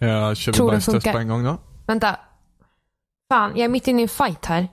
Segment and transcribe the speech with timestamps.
[0.00, 1.58] Jag kör Tror vi bajstest på en gång då.
[1.86, 2.16] Vänta.
[3.28, 4.68] Fan, jag är mitt inne i en fight här.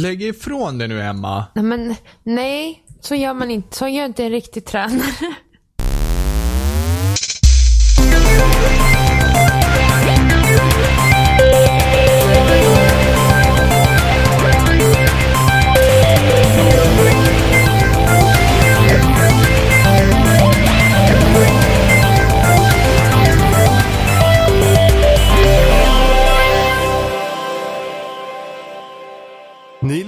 [0.00, 1.46] Lägg ifrån dig nu Emma.
[1.54, 2.84] Nej, men nej.
[3.00, 3.76] Så gör man inte.
[3.76, 5.34] Så gör inte en riktig tränare.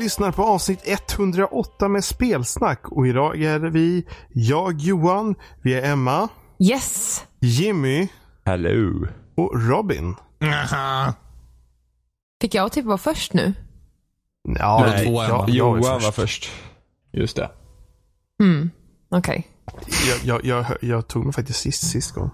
[0.08, 6.28] Lyssnar på avsnitt 108 med spelsnack och idag är vi jag Johan, vi är Emma,
[6.58, 7.24] Yes.
[7.40, 8.08] Jimmy
[8.44, 9.06] Hello.
[9.36, 10.14] och Robin.
[12.40, 13.54] Fick jag typ vara först nu?
[14.58, 15.28] Ja, Du var två, Emma.
[15.28, 16.14] jag, jag, Johan var först.
[16.14, 16.50] först.
[17.12, 17.50] Just det.
[18.42, 18.70] Mm.
[19.10, 19.46] Okej.
[20.08, 22.30] Jag, jag, jag, jag tog mig faktiskt sist sist gång.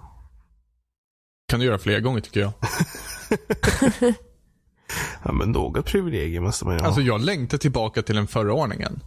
[1.49, 2.53] kan du göra fler gånger tycker jag.
[5.25, 6.87] Ja, men något privilegium måste man ju ha.
[6.87, 9.01] Alltså jag längtar tillbaka till den förra ordningen.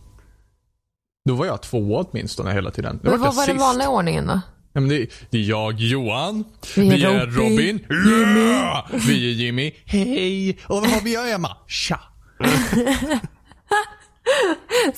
[1.26, 3.00] Då var jag två åtminstone hela tiden.
[3.04, 4.42] Nu Men vad var den vanliga ordningen då?
[4.74, 6.44] Ja, men det, det är jag, Johan.
[6.76, 8.48] Vi är Vi är Robin, Robin.
[8.50, 8.88] Ja!
[9.08, 9.72] Vi är Jimmy.
[9.86, 10.58] Hej!
[10.68, 11.58] Och vad har vi jag Emma?
[11.68, 12.00] Tja!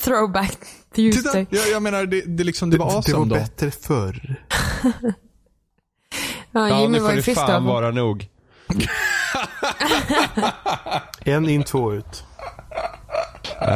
[0.03, 0.57] Throwback
[0.93, 1.21] Titta!
[1.21, 1.47] Tuesday.
[1.49, 3.35] Jag, jag menar, det, det, liksom, det var det var awesome då.
[3.35, 4.35] bättre förr.
[4.83, 4.91] Ja,
[6.69, 7.69] Ja, Jimmy nu var får ju det fan då.
[7.73, 8.27] vara nog.
[11.25, 12.23] En in, två ut.
[13.61, 13.67] Eh,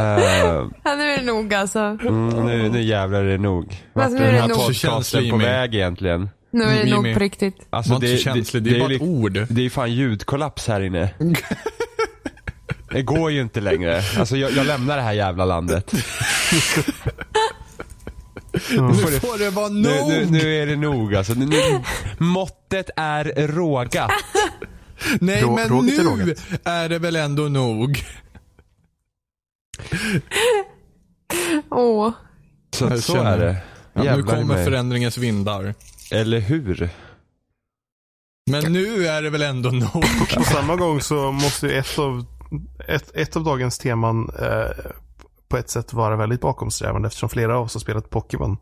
[0.84, 1.80] Ja, nu är det nog alltså.
[1.80, 3.84] mm, nu, nu jävlar är det nog.
[3.94, 4.58] Vart Alltså, är nu är den det här nog.
[4.68, 6.30] Så känslig, podcasten på väg egentligen?
[6.52, 7.56] Nu är det nog på riktigt.
[7.70, 9.46] Alltså, inte så känslig, det är bara ett li- ord.
[9.50, 11.10] Det är fan ljudkollaps här inne.
[12.92, 14.02] Det går ju inte längre.
[14.20, 15.92] Alltså jag, jag lämnar det här jävla landet.
[18.54, 20.10] Nu får det vara Nu, nog!
[20.10, 21.34] nu, nu är det nog alltså.
[21.34, 21.82] Nu, nu,
[22.18, 24.12] måttet är rågat.
[25.22, 28.04] Nej, Rå- men nu är det väl ändå nog.
[31.70, 32.12] Åh.
[32.76, 33.58] Så, Jag så känner- är det.
[33.94, 34.66] Ja, nu kommer mig.
[34.66, 35.74] förändringens vindar.
[36.12, 36.90] Eller hur?
[38.52, 40.04] Men nu är det väl ändå nog.
[40.38, 42.26] På samma gång så måste ju ett av,
[42.88, 44.86] ett, ett av dagens teman eh,
[45.48, 48.58] på ett sätt vara väldigt bakomsträvande eftersom flera av oss har spelat Pokémon.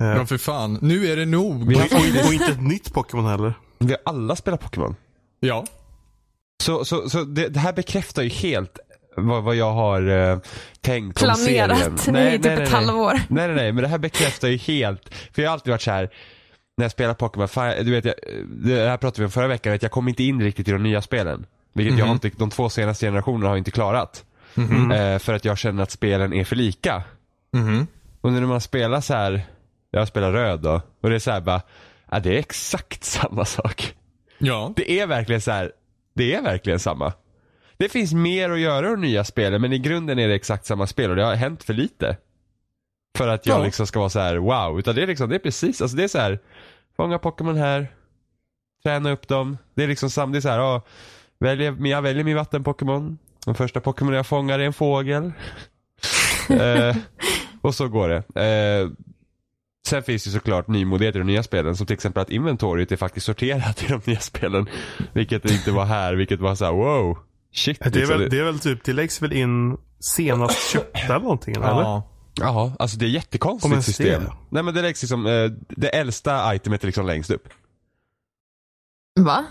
[0.00, 0.78] Eh, Ja, för fan.
[0.82, 1.68] Nu är det nog.
[1.68, 3.54] Vi har och, och inte ett nytt Pokémon heller.
[3.78, 4.96] Vi har alla spelat Pokémon.
[5.40, 5.64] Ja.
[6.62, 8.78] Så, så, så det, det här bekräftar ju helt
[9.16, 10.38] vad, vad jag har eh,
[10.80, 12.34] tänkt om Planerat serien.
[12.34, 13.12] i typ ett halvår.
[13.12, 15.14] Nej, nej, nej, men det här bekräftar ju helt.
[15.32, 16.10] För jag har alltid varit så här
[16.76, 17.48] när jag spelar Pokémon,
[17.84, 18.14] du vet, jag,
[18.46, 20.82] det här pratade vi om förra veckan, att jag kom inte in riktigt i de
[20.82, 21.46] nya spelen.
[21.72, 24.24] Vilket jag har inte, de två senaste generationerna har inte klarat.
[24.92, 27.02] Eh, för att jag känner att spelen är för lika.
[27.52, 27.86] Mhm.
[28.20, 29.42] Och när man spelar så här,
[29.90, 31.62] jag spelar röd då, och det är så här bara,
[32.10, 33.94] ja, det är exakt samma sak.
[34.38, 34.72] Ja.
[34.76, 35.72] Det är verkligen så här.
[36.14, 37.12] Det är verkligen samma.
[37.76, 40.86] Det finns mer att göra de nya spelen men i grunden är det exakt samma
[40.86, 42.16] spel och det har hänt för lite.
[43.18, 43.64] För att jag Ja.
[43.64, 44.78] liksom ska vara så här: wow.
[44.78, 46.38] Utan det är liksom, det är precis, alltså det är så här.
[46.96, 47.92] Fånga Pokémon här.
[48.84, 49.58] Träna upp dem.
[49.74, 50.82] Det är liksom sam, det är så här, ja,
[51.38, 53.18] väljer, jag väljer min vatten-Pokémon.
[53.46, 55.32] Den första Pokémon jag fångar är en fågel.
[56.50, 56.96] eh,
[57.60, 58.40] och så går det.
[58.42, 58.90] Eh,
[59.92, 62.96] Sen finns det såklart nymodigheter i de nya spelen som till exempel att inventoriet är
[62.96, 64.66] faktiskt sorterat i de nya spelen.
[65.12, 67.18] Vilket inte var här, vilket var så här: wow.
[67.54, 67.78] Shit.
[67.80, 68.18] Det är, liksom.
[68.18, 71.66] väl, det är väl typ, det läggs väl in senast köpta eller någonting eller?
[71.66, 72.08] Ja.
[72.40, 74.24] Jaha, alltså det är jättekonstigt system.
[74.24, 74.32] det.
[74.50, 77.48] Nej men det läggs liksom, eh, det äldsta itemet är liksom längst upp.
[79.20, 79.44] Va?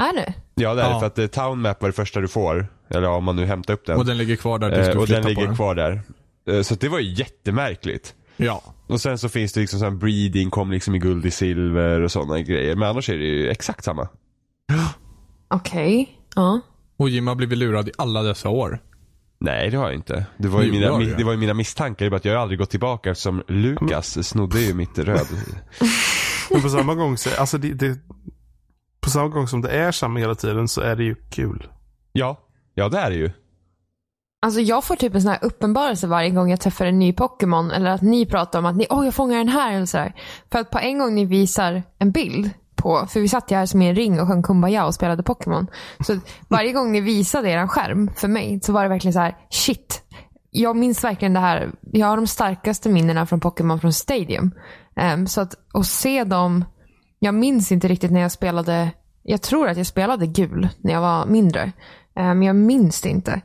[0.00, 0.34] Är det?
[0.54, 1.00] Ja det är Ja.
[1.00, 2.66] för att eh, Town Map var det första du får.
[2.90, 3.96] Eller om man nu hämtar upp den.
[3.96, 5.56] Och den ligger kvar där tills Eh, du och den ligger den.
[5.56, 6.00] kvar där.
[6.48, 8.14] Eh, så det var ju jättemärkligt.
[8.36, 8.62] Ja.
[8.86, 12.12] Och sen så finns det liksom sån breeding, kom liksom i guld i silver och
[12.12, 12.76] sådana grejer.
[12.76, 14.08] Men annars är det ju exakt samma.
[15.48, 16.18] Okej.
[16.34, 16.60] Ja.
[16.96, 18.78] Och Jim har blivit lurad i alla dessa år.
[19.38, 20.26] Nej det har jag inte.
[20.38, 21.14] Det var ju, Jo, mina, du.
[21.14, 23.42] det var ju mina misstankar, det är bara att jag har aldrig gått tillbaka eftersom
[23.48, 25.26] Lukas snodde ju mitt röd.
[26.50, 27.98] Men på samma gång så, alltså det, det,
[29.00, 31.66] på samma gång som det är samma hela tiden så är det ju kul.
[32.12, 32.40] ja,
[32.74, 33.30] ja det är det ju.
[34.46, 37.70] Alltså jag får typ en sån här uppenbarelse varje gång jag träffar en ny Pokémon
[37.70, 40.14] eller att ni pratar om att ni, åh jag fångar den här eller sådär.
[40.52, 43.66] För att på en gång ni visar en bild på, för vi satt ju här
[43.66, 45.66] som i en ring och sjöng Kumbaya och spelade Pokémon.
[46.00, 49.36] Så varje gång ni visade er skärm för mig så var det verkligen så här,
[49.50, 50.02] shit.
[50.50, 54.50] Jag minns verkligen det här, jag har de starkaste minnena från Pokémon från Stadium.
[55.14, 56.64] Um, så att, att se dem,
[57.18, 58.90] jag minns inte riktigt när jag spelade,
[59.22, 61.72] jag tror att jag spelade gul när jag var mindre.
[62.16, 63.42] Ehm, men jag minns det inte.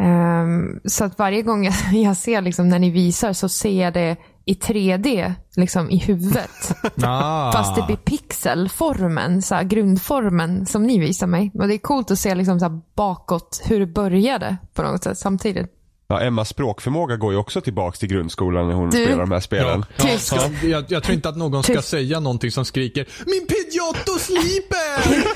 [0.00, 3.94] Ehm, så att varje gång jag, jag ser liksom när ni visar så ser jag
[3.94, 6.50] det i 3D liksom i huvudet.
[7.02, 7.52] Ah.
[7.52, 11.50] Fast det blir pixelformen, så här, grundformen som ni visar mig.
[11.54, 15.04] Och det är coolt att se liksom, så här, bakåt hur det började på något
[15.04, 15.66] sätt samtidigt.
[16.08, 19.40] Ja, Emmas språkförmåga går ju också tillbaks till grundskolan när hon Du- spelar de här
[19.40, 19.84] spelen.
[19.96, 21.88] Ja, ja, jag, jag tror inte att någon ska Tyst.
[21.88, 25.28] säga någonting som skriker Min Pidgeotto sliper!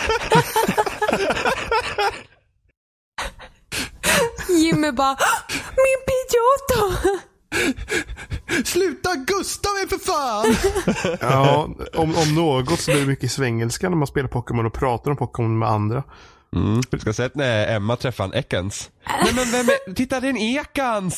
[4.48, 5.16] Jimmy bara,
[5.76, 7.12] min Pidgeotto!
[8.64, 10.56] Sluta gusta mig för fan!
[11.20, 15.10] Ja, om, om något så blir det mycket svengelska när man spelar Pokémon och pratar
[15.10, 16.02] om Pokémon med andra.
[16.56, 16.80] Mm.
[16.90, 18.90] Du ska sett när Emma träffade en Ekans.
[19.06, 21.16] Nej men vem är, titta det är en Ekans!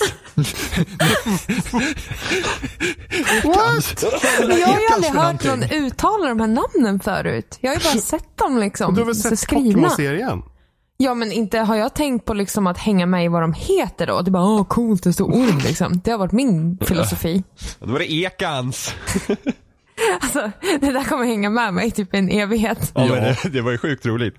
[3.45, 4.05] What?
[4.41, 7.59] Men jag har ju aldrig hört någon uttala de här namnen förut.
[7.61, 9.49] Jag har ju bara sett dem liksom Du har väl sett.
[9.49, 10.43] Pokémon-serien?
[10.97, 14.07] Ja men inte har jag tänkt på liksom att hänga med i vad de heter
[14.07, 14.23] då.
[14.23, 16.01] Det är bara, åh coolt, det står orm liksom.
[16.05, 17.43] Det har varit min filosofi.
[17.81, 18.95] Då var det Ekans!
[20.21, 20.51] Alltså,
[20.81, 22.93] det där kommer hänga med mig typ en evighet.
[22.95, 23.35] Ja, men Ja.
[23.43, 24.35] det, det var ju sjukt roligt.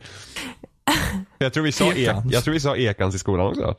[1.38, 2.34] Jag tror vi sa, Ekans.
[2.34, 3.76] jag tror vi sa Ekans i skolan också.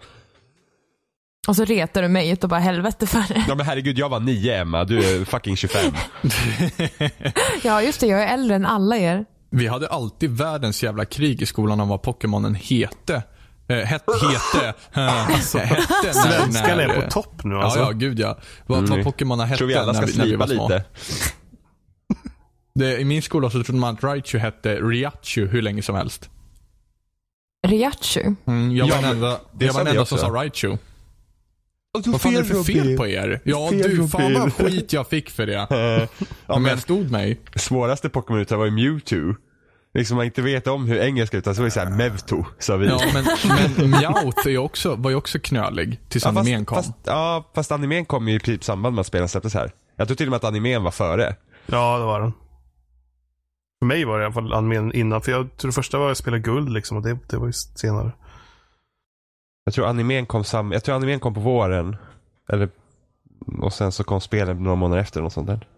[1.49, 3.45] Och så retar du mig utav bara helvete för det.
[3.49, 5.93] Ja men herregud, jag var nio Emma, du är fucking 25.
[7.63, 9.25] Ja just det, jag är äldre än alla er.
[9.51, 13.23] Vi hade alltid världens jävla krig i skolan om vad Pokémonen hette.
[13.69, 14.05] Eh, het,
[14.53, 14.75] hete.
[14.93, 17.79] Eh, hette när, Svenskan är på topp nu Ja, alltså.
[17.81, 18.39] ja, gud ja.
[18.67, 18.91] Vad, Mm.
[18.91, 20.69] vad Pokémonen hette tror vi alla ska när, vi- när vi var små.
[20.69, 20.85] lite.
[22.75, 26.31] Det, I min skola så trodde man att Raichu hette Riachu hur länge som helst.
[27.67, 28.35] Riachu.
[28.47, 30.77] Mm, jag Ja, var den enda, det jag var den enda som sa Raichu.
[32.07, 33.41] Vad fan är det för fel på er?
[33.45, 35.67] Ja Fel, du, fan vad skit jag fick för det.
[36.47, 37.41] Ja, Men men jag stod mig.
[37.57, 39.35] svåraste Pokémon uttalet var ju Mewtwo.
[39.95, 42.87] Liksom man inte vet om hur engelska uttalas, så var det såhär Mewtwo, sa vi.
[42.87, 43.25] Ja, men,
[43.77, 46.77] men Meowth är också, var ju också knölig tills Ja, animen kom.
[46.77, 49.71] Fast, ja, fast animen kom ju i princip samband med att spelen släpptes här.
[49.97, 51.35] Jag tror till och med att animen var före.
[51.67, 52.33] Ja, det var den.
[53.79, 55.23] För mig var det i alla fall animen innan.
[55.23, 57.53] För jag tror det första var att spela guld liksom och det, det var ju
[57.53, 58.13] senare.
[59.67, 61.97] Jag tror animen kom sam, jag tror animen kom på våren.
[62.49, 62.69] Eller,
[63.59, 65.69] och sen så kom spelen några månader efter och sånt där.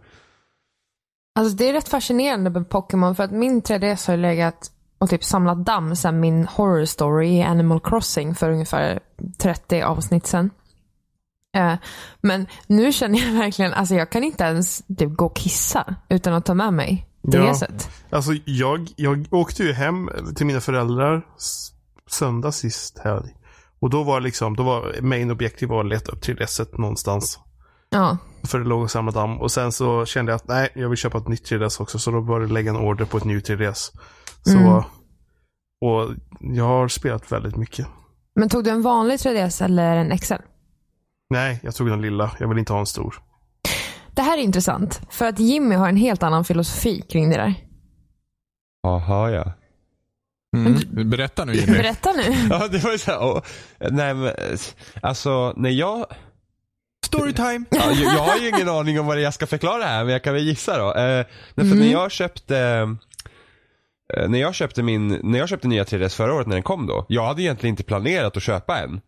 [1.39, 5.11] Alltså det är rätt fascinerande med Pokémon för att min 3DS har ju legat och
[5.11, 9.01] typ samlat damm sen min horror story i Animal Crossing för ungefär
[9.39, 10.51] 30 avsnitt sen.
[11.57, 11.75] Eh,
[12.21, 16.35] men nu känner jag verkligen, alltså jag kan inte ens typ gå och kissa utan
[16.35, 17.53] att ta med mig Ja.
[17.53, 17.91] DSet.
[18.11, 21.27] Alltså jag, jag åkte ju hem till mina föräldrar
[22.11, 23.35] söndag sist helg.
[23.81, 27.39] Och då var liksom, då var main objektiv var att leta upp 3DS någonstans.
[27.91, 28.17] Ja.
[28.45, 29.41] För det låg och samlade damm.
[29.41, 31.99] Och sen så kände jag att nej, jag vill köpa ett nytt 3DS också.
[31.99, 33.93] Så då började jag lägga en order på ett nytt 3DS.
[34.43, 34.73] Så, Mm.
[35.81, 37.87] och jag har spelat väldigt mycket.
[38.35, 40.35] Men tog du en vanlig 3DS eller en XL?
[41.31, 42.31] Nej, jag tog den lilla.
[42.41, 43.15] Jag vill inte ha en stor.
[44.13, 47.55] Det här är intressant för att Jimmy har en helt annan filosofi kring det där.
[48.83, 49.53] Jaha ja.
[50.57, 51.11] Mm.
[51.11, 51.73] Berätta nu Jimmy.
[51.79, 52.23] Berätta nu.
[52.51, 53.43] Ja det var ju såhär, åh,
[53.91, 54.59] nej men, eh,
[55.03, 56.07] alltså när jag,
[57.07, 57.65] Storytime.
[57.71, 60.23] ja, jag, jag har ju ingen aning om vad jag ska förklara här men jag
[60.25, 60.87] kan väl gissa då.
[60.89, 61.79] Eh, därför Mm.
[61.79, 62.59] när jag köpte
[64.17, 66.87] eh, när jag köpte min, när jag köpte nya 3DS förra året när den kom
[66.87, 67.07] då.
[67.09, 69.01] Jag hade egentligen inte planerat att köpa en.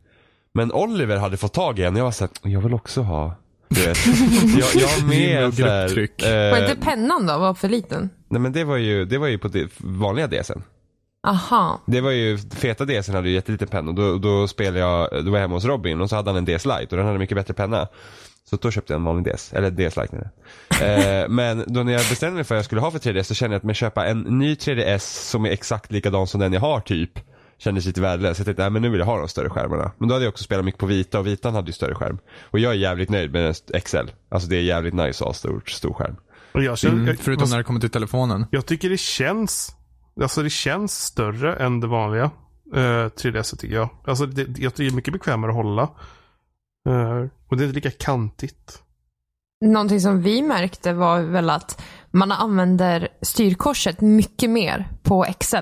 [0.55, 3.35] Men Oliver hade fått tag i en och jag var såhär, jag vill också ha.
[3.69, 3.99] Du vet.
[4.59, 6.23] Jag, jag med och så här, grupptryck.
[6.25, 8.11] Var eh, inte pennan då var för liten?
[8.29, 10.63] Nej men det var ju, det var ju på det vanliga DSen.
[11.27, 11.81] Aha.
[11.87, 15.31] Det var ju, feta DSen hade ju jätteliten penna och då, då spelade jag, då
[15.31, 17.19] var jag hemma hos Robin och så hade han en DS Lite och den hade
[17.19, 17.89] mycket bättre penna.
[18.51, 20.31] Så då köpte jag en vanlig DS, eller DS Lite
[20.81, 21.23] jag.
[21.23, 23.35] eh, Men då när jag bestämde mig för vad jag skulle ha för 3DS så
[23.35, 24.99] kände jag att med köpa en ny 3DS
[25.31, 27.11] som är exakt likadan som den jag har typ.
[27.59, 28.39] Kändes lite värdelös.
[28.39, 29.93] Jag tänkte, nej men nu vill jag ha de större skärmarna.
[29.99, 32.19] Men då hade jag också spelat mycket på vita och vitan hade ju större skärm.
[32.43, 33.97] Och jag är jävligt nöjd med XL.
[34.29, 36.17] Alltså det är jävligt nice att ha stor, stor skärm.
[36.53, 38.47] Och jag, känner, Mm, jag, förutom när det kommer till telefonen.
[38.51, 39.77] jag tycker det känns,
[40.23, 43.89] alltså det känns större än det vanliga uh, 3DS tycker jag.
[44.07, 45.83] Alltså det, jag tycker det är mycket bekvämare att hålla.
[46.89, 48.83] Eh, och det är inte lika kantigt.
[49.65, 55.57] Någonting som vi märkte var väl att man använder styrkorset mycket mer på XL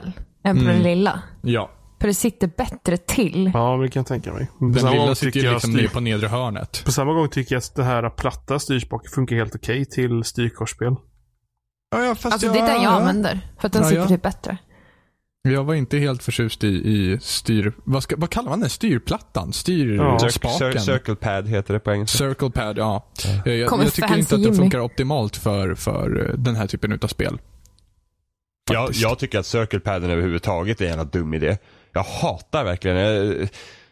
[0.45, 0.67] än på Mm.
[0.67, 1.23] den lilla.
[1.43, 1.71] Ja.
[2.01, 3.51] För det sitter bättre till.
[3.55, 4.49] Ja, det kan jag tänka mig.
[4.59, 6.83] På Den lilla sitter tycker ju liksom styr- på nedre hörnet.
[6.85, 10.97] På samma gång tycker jag att det här platta styrspaken funkar helt okej till styrkorsspel.
[11.91, 13.41] Ja, ja, fast Alltså det är den jag använder.
[13.61, 14.09] För att den Ja, sitter ja.
[14.09, 14.57] typ bättre.
[15.43, 17.73] Jag var inte helt förtjust i, i styr...
[17.85, 18.69] Vad, ska, vad kallar man det?
[18.69, 19.47] Styrplattan?
[19.47, 20.19] Ja.
[20.19, 20.73] Styrspaken?
[20.73, 22.19] Cir- Circle Pad heter det på engelska.
[22.19, 23.07] Circle pad, ja.
[23.47, 24.57] Eh, Jag, jag tycker inte att den Jimmy.
[24.57, 27.39] funkar optimalt för, för eh, den här typen utav spel.
[28.71, 31.59] Jag, jag tycker att Circle Paden överhuvudtaget är en jävla dum idé.
[31.93, 33.49] Jag hatar verkligen eh,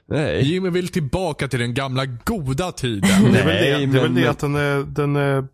[0.09, 0.45] Nej.
[0.53, 3.11] Jimmy vill tillbaka till den gamla goda tiden.
[3.33, 5.45] Det är väl det, Nej, det, är väl men- det att den är, den är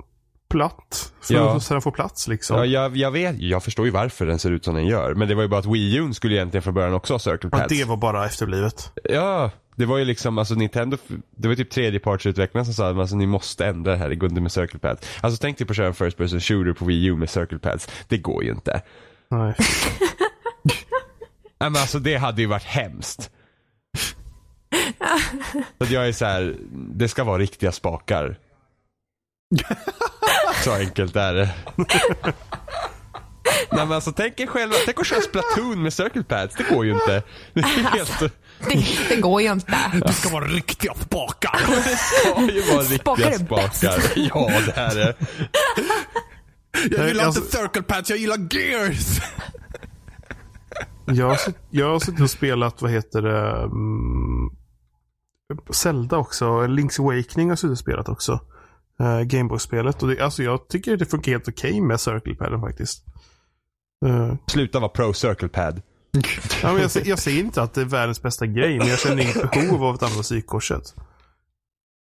[0.52, 1.12] platt.
[1.20, 1.60] Så, Ja.
[1.60, 2.56] så den får plats liksom.
[2.56, 5.14] Ja, jag, jag vet, jag förstår ju varför den ser ut som den gör.
[5.14, 7.48] Men det var ju bara att Wii U skulle egentligen från början också ha Circle
[7.52, 7.68] Ja, Pads.
[7.78, 8.92] det var bara efterblivet.
[9.04, 10.96] Ja, det var ju liksom, alltså Nintendo,
[11.36, 14.28] det var typ tredjepartsutvecklarna som sa att alltså, ni måste ändra det här, det går
[14.30, 15.08] inte med Circle Pads.
[15.20, 17.58] Alltså tänk dig på att köra en First Person Shooter på Wii U med Circle
[17.58, 17.88] Pads.
[18.08, 18.82] Det går ju inte.
[19.30, 19.54] Nej.
[21.60, 23.30] Nej men alltså det hade ju varit hemskt.
[25.78, 28.38] Så att jag är så här, det ska vara riktiga spakar.
[30.64, 31.54] Så enkelt är det.
[33.72, 36.84] Nej men alltså tänk er själva, tänk att köra Splatoon med Circle Pads, det går
[36.84, 37.22] ju inte.
[37.54, 38.18] Det är helt,
[38.68, 39.76] Det, det går ju inte.
[40.06, 41.60] Det ska vara riktiga spakar.
[41.84, 43.76] det ska ju vara Spakar riktiga är bäst.
[43.76, 44.02] spakar.
[44.14, 45.14] Ja det är det.
[46.90, 49.20] Jag gillar alltså- inte circle pads, jag gillar gears.
[51.06, 51.38] Jag har,
[51.70, 54.50] jag har suttit och spelat, vad heter det, mm,
[55.70, 56.44] Zelda också.
[56.60, 58.40] Link's Awakening har jag suttit och spelat också.
[59.00, 60.02] Uh, Gameboy-spelet.
[60.02, 63.04] Och det, alltså jag tycker det funkar helt okej med Circle Paden faktiskt.
[64.06, 65.82] Eh, Sluta vara pro Circle Pad.
[66.62, 69.22] ja, men jag, jag säger inte att det är världens bästa grej, men jag känner
[69.22, 70.94] inget behov av att använda psykkorset.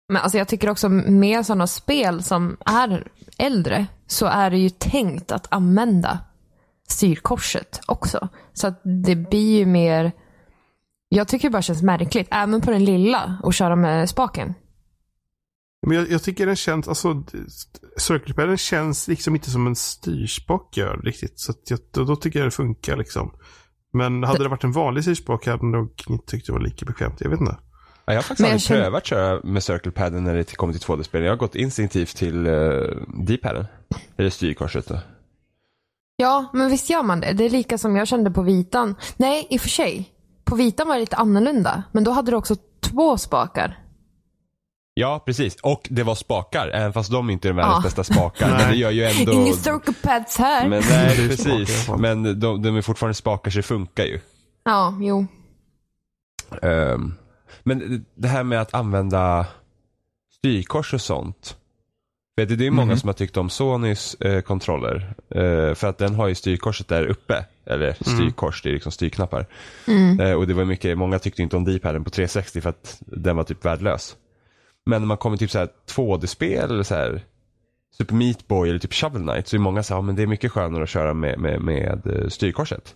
[0.10, 4.70] Men alltså jag tycker också med sådana spel som är äldre så är det ju
[4.70, 6.20] tänkt att använda
[6.88, 8.28] styrkorset också.
[8.54, 10.12] Så att det blir ju mer,
[11.10, 14.54] jag tycker det bara känns märkligt, även på den lilla, att köra med spaken.
[15.88, 17.24] Men jag, jag tycker den känns, alltså
[18.36, 21.40] Paden känns liksom inte som en styrspak gör riktigt.
[21.40, 23.32] Så att jag, då, då tycker jag det funkar liksom.
[23.94, 26.86] Men hade det varit en vanlig styrspak hade jag nog inte tyckt det var lika
[26.86, 27.22] bekvämt.
[27.22, 27.58] Jag vet inte.
[28.06, 30.82] Ja, jag har faktiskt aldrig känner- prövat köra med Circle Paden när det kommer till
[30.82, 31.24] 2D-spel.
[31.24, 33.66] Jag har gått instinktivt till uh, D-paden.
[34.18, 35.00] Eller styrkorset då.
[36.16, 37.34] Ja, men visst gör man det.
[37.34, 38.96] Det är lika som jag kände på vitan.
[39.18, 40.10] Nej, i och för sig.
[40.44, 43.80] På vitan var det lite annorlunda, men då hade du också två spakar.
[45.00, 45.56] Ja, precis.
[45.56, 47.82] Och det var spakar, även fast de inte är världens Ja.
[47.84, 48.48] bästa spakar.
[48.50, 49.32] men det gör ju ändå...
[49.34, 50.68] Ingen circle pads här.
[50.70, 51.90] Men Det är nej, precis.
[51.98, 54.20] Men de, de är fortfarande spakar så det funkar ju.
[54.64, 55.28] Ja, jo.
[56.62, 57.14] Ehm,
[57.64, 59.46] men det här med att använda
[60.38, 61.56] styrkors och sånt.
[62.40, 62.98] För det är ju många Mhm.
[63.00, 65.14] som har tyckt om Sonys eh, kontroller.
[65.30, 67.46] Eh, för att den har ju styrkorset där uppe.
[67.66, 69.46] Eller styrkors, det är liksom styrknappar.
[69.88, 70.20] Mm.
[70.20, 73.36] Eh, och det var mycket, många tyckte inte om D-paden på 360 för att den
[73.36, 74.16] var typ värdelös.
[74.86, 77.22] Men när man kommer till så här 2D-spel eller så här
[77.98, 80.22] Super Meat Boy eller typ Shovel Knight så är många så här, ja, men det
[80.24, 82.96] är mycket skönare att köra med, med, med eh, styrkorset.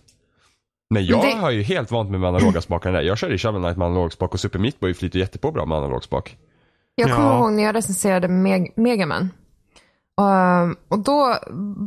[0.90, 3.04] Men jag det- har ju helt vant mig med analoga spakarna där.
[3.04, 5.66] Jag körde i Shovel Knight med analog spak och Super Meat Boy flyter jättebra bra
[5.66, 6.36] med analog spak.
[6.94, 7.38] Jag kommer Ja.
[7.38, 9.30] ihåg när jag recenserade Meg- Megaman.
[10.20, 11.36] Um, och då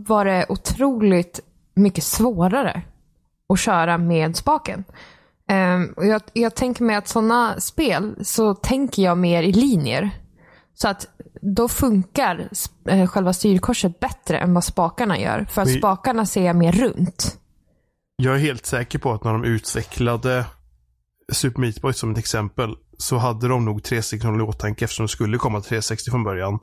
[0.08, 1.40] var det otroligt
[1.74, 2.82] mycket svårare
[3.54, 4.84] att köra med spaken.
[5.52, 10.10] Um, och jag, jag tänker mig att sådana spel så tänker jag mer i linjer.
[10.74, 11.08] Så att
[11.42, 12.50] då funkar
[12.90, 15.46] eh, själva styrkorset bättre än vad spakarna gör.
[15.50, 17.38] För att spakarna ser jag mer runt.
[18.16, 20.46] Jag är helt säker på att när de utvecklade
[21.32, 25.10] Super Meat Boy som ett exempel så hade de nog 360 i åtanke eftersom det
[25.10, 26.54] skulle komma 360 från början.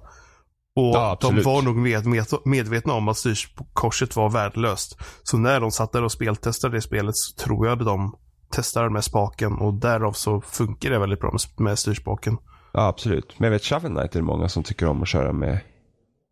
[0.76, 4.98] Och Ja, de var nog med, med, medvetna om att styrkorset var värdelöst.
[5.22, 8.16] Så när de satt där och speltestade det spelet så tror jag att de
[8.50, 12.38] testade med spaken och därav så funkar det väldigt bra med, med styrspaken.
[12.72, 13.34] Ja absolut.
[13.38, 15.58] Men jag vet Shovel Knight är det många som tycker om att köra med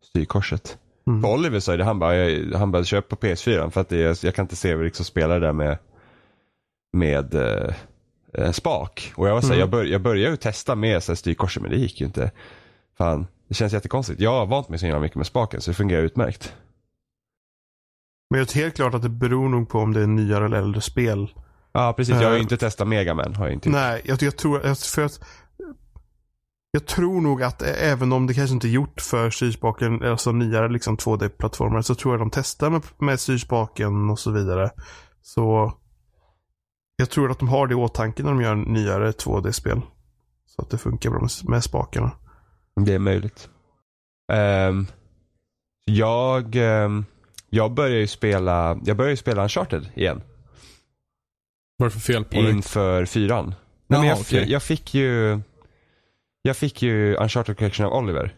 [0.03, 0.77] styrkorset.
[1.07, 1.21] Mm.
[1.21, 4.03] För Oliver sa det, han bara, jag, han bara köp på PS4 för att det
[4.03, 5.77] är, jag kan inte se liksom spela det där med
[6.93, 7.73] med eh,
[8.33, 9.13] en spak.
[9.15, 9.59] Och jag var så här, Mm.
[9.59, 12.31] jag, bör, jag började ju testa med så här, styrkorset men det gick ju inte.
[12.97, 14.21] Fan, det känns jättekonstigt.
[14.21, 16.53] Jag har vant mig så himla mycket med spaken så det fungerar utmärkt.
[18.29, 20.57] Men jag är helt klart att det beror nog på om det är nyare eller
[20.57, 21.33] äldre spel.
[21.73, 23.35] Ja precis, jag har ju Eh, inte testat Megaman.
[23.35, 23.69] Har jag inte.
[23.69, 25.19] Nej, jag, jag tror för att
[26.71, 30.69] jag tror nog att även om det kanske inte är gjort för styrspaken, alltså nyare
[30.69, 34.69] liksom 2D-plattformar, så tror jag de testar med, med styrspaken och så vidare.
[35.21, 35.73] Så
[36.95, 39.81] jag tror att de har det i åtanke när de gör nyare 2D-spel.
[40.55, 42.11] Så att det funkar bra med, med spakarna.
[42.75, 43.49] Det är möjligt.
[44.31, 44.87] Ehm,
[45.85, 47.05] jag, ehm,
[47.49, 50.21] jag börjar ju spela, jag börjar ju spela Uncharted igen.
[51.77, 52.49] Vad är det för fel på dig?
[52.51, 53.45] Inför fyran.
[53.45, 53.55] Nej,
[53.87, 54.39] men Jaha, jag, okej.
[54.39, 55.39] jag, jag fick ju
[56.41, 58.35] Jag fick ju Uncharted Collection av Oliver.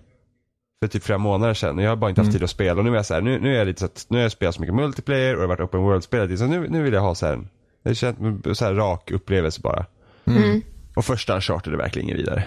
[0.84, 2.34] För typ flera månader sedan och jag har bara inte haft Mm.
[2.40, 2.80] tid att spela.
[2.80, 4.22] Och nu är jag så här, nu, nu är jag lite så att, nu har
[4.24, 6.40] jag spelat så mycket multiplayer och det har varit open world-spelet.
[6.40, 7.48] Så nu, nu vill jag ha så här,
[7.84, 9.86] det känns så här rak upplevelse bara.
[10.26, 10.44] Mm.
[10.44, 10.62] Mm.
[10.96, 12.44] Och första Uncharted är verkligen ingen vidare.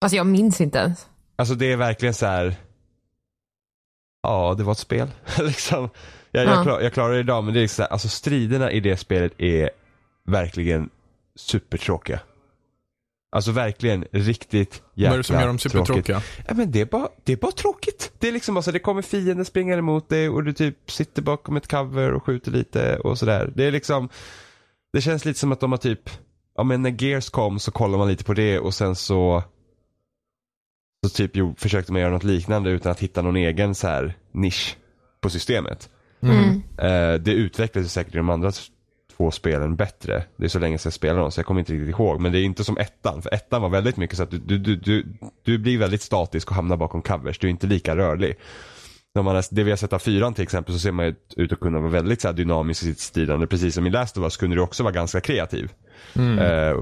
[0.00, 1.06] Alltså jag minns inte ens.
[1.36, 2.56] Alltså det är verkligen så här.
[4.22, 5.10] Ja, det var ett spel.
[5.38, 5.88] liksom.
[6.36, 6.54] Jag, Ja.
[6.54, 8.96] jag, klar, jag klarar det idag, men det är så här, alltså striderna i det
[8.96, 9.70] spelet är
[10.26, 10.90] verkligen
[11.36, 12.20] supertråkiga.
[13.32, 16.22] Alltså verkligen riktigt jäkla Vad är det som gör dem supertråkiga?
[16.48, 18.12] Ja, men det, är bara, det är bara tråkigt.
[18.18, 21.22] Det är liksom bara så, det kommer fiender springa emot dig och du typ sitter
[21.22, 23.52] bakom ett cover och skjuter lite och sådär.
[23.54, 24.08] Det är liksom,
[24.92, 26.10] det känns lite som att de har typ,
[26.56, 29.42] ja men när Gears kom så kollade man lite på det och sen så
[31.06, 34.14] så typ jo, försökte man göra något liknande utan att hitta någon egen så här
[34.32, 34.76] nisch
[35.20, 35.90] på systemet.
[36.30, 36.62] Mm.
[36.78, 38.52] Eh, det utvecklades säkert i de andra
[39.16, 40.24] två spelen bättre.
[40.36, 42.20] Det är så länge sedan jag spelade dem så jag kommer inte riktigt ihåg.
[42.20, 43.22] Men det är inte som ettan.
[43.22, 45.06] För ettan var väldigt mycket så att du, du, du, du,
[45.42, 47.38] du blir väldigt statisk och hamnar bakom covers.
[47.38, 48.34] Du är inte lika rörlig.
[49.14, 51.60] När man, det vi har sett av fyran till exempel så ser man ut att
[51.60, 53.46] kunna vara väldigt så här dynamisk i sitt stilande.
[53.46, 55.72] Precis som i Last of Us kunde du också vara ganska kreativ.
[56.14, 56.38] Mm.
[56.38, 56.76] Eh,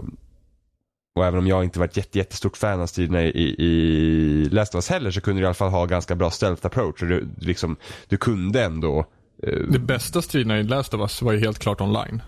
[1.16, 4.74] och även om jag inte varit jätte, jättestort fan av striderna i, i, i Last
[4.74, 7.02] of Us heller så kunde du i alla fall ha ganska bra stealth approach.
[7.02, 7.76] Och du, liksom,
[8.08, 9.06] du kunde ändå
[9.46, 12.22] eh, Det bästa striderna i Last of Us var ju helt klart online.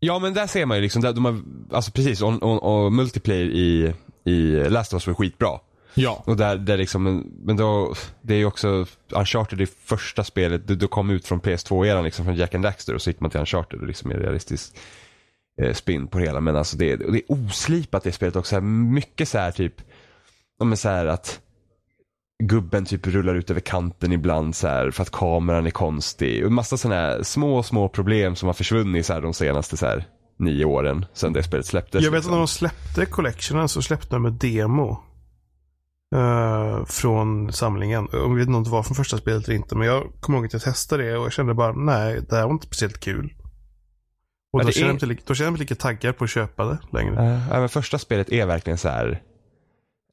[0.00, 1.40] Ja men där ser man ju liksom, där de har,
[1.72, 5.58] alltså precis, och, och, och multiplayer i, i Last of Us var skitbra.
[5.94, 6.22] Ja.
[6.26, 10.88] Och där, där liksom, men- då, det är ju också, Uncharted det första spelet, då
[10.88, 13.80] kom ut från PS2-eran liksom, från Jack and Daxter och så gick man till Uncharted
[13.80, 14.76] och liksom mer realistisk
[15.62, 16.40] eh, spin på det hela.
[16.40, 19.74] Men alltså det, det är oslipat det spelet också, mycket så här typ,
[20.58, 21.40] ja men så här att
[22.42, 26.44] gubben typ rullar ut över kanten ibland så här för att kameran är konstig.
[26.44, 29.86] Och massa sådana här små, små problem som har försvunnit så här de senaste så
[29.86, 30.04] här
[30.38, 32.04] nio åren sedan det spelet släpptes.
[32.04, 32.32] Jag vet att liksom.
[32.32, 35.02] när de släppte collectionen så släppte de ett demo.
[36.14, 38.08] eh, från samlingen.
[38.12, 39.76] Jag vet inte om det var från första spelet eller inte.
[39.76, 42.44] Men jag kommer ihåg att jag testade det och jag kände bara nej, det här
[42.44, 43.34] var inte speciellt kul.
[44.52, 46.30] Och Ja, då, känner är- jag inte, då känner jag mig lika taggad på att
[46.30, 47.12] köpa det längre.
[47.22, 49.22] Uh, ja, men första spelet är verkligen så här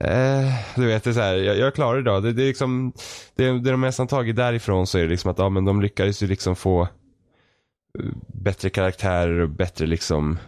[0.04, 2.24] eh, du vet, det är så här, jag, jag klarar det idag.
[2.24, 2.94] Det, det är liksom,
[3.36, 6.24] det, det de nästan tagit därifrån så är det liksom att ja, men de lyckades
[6.24, 10.40] ju liksom få eh, bättre karaktärer och bättre liksom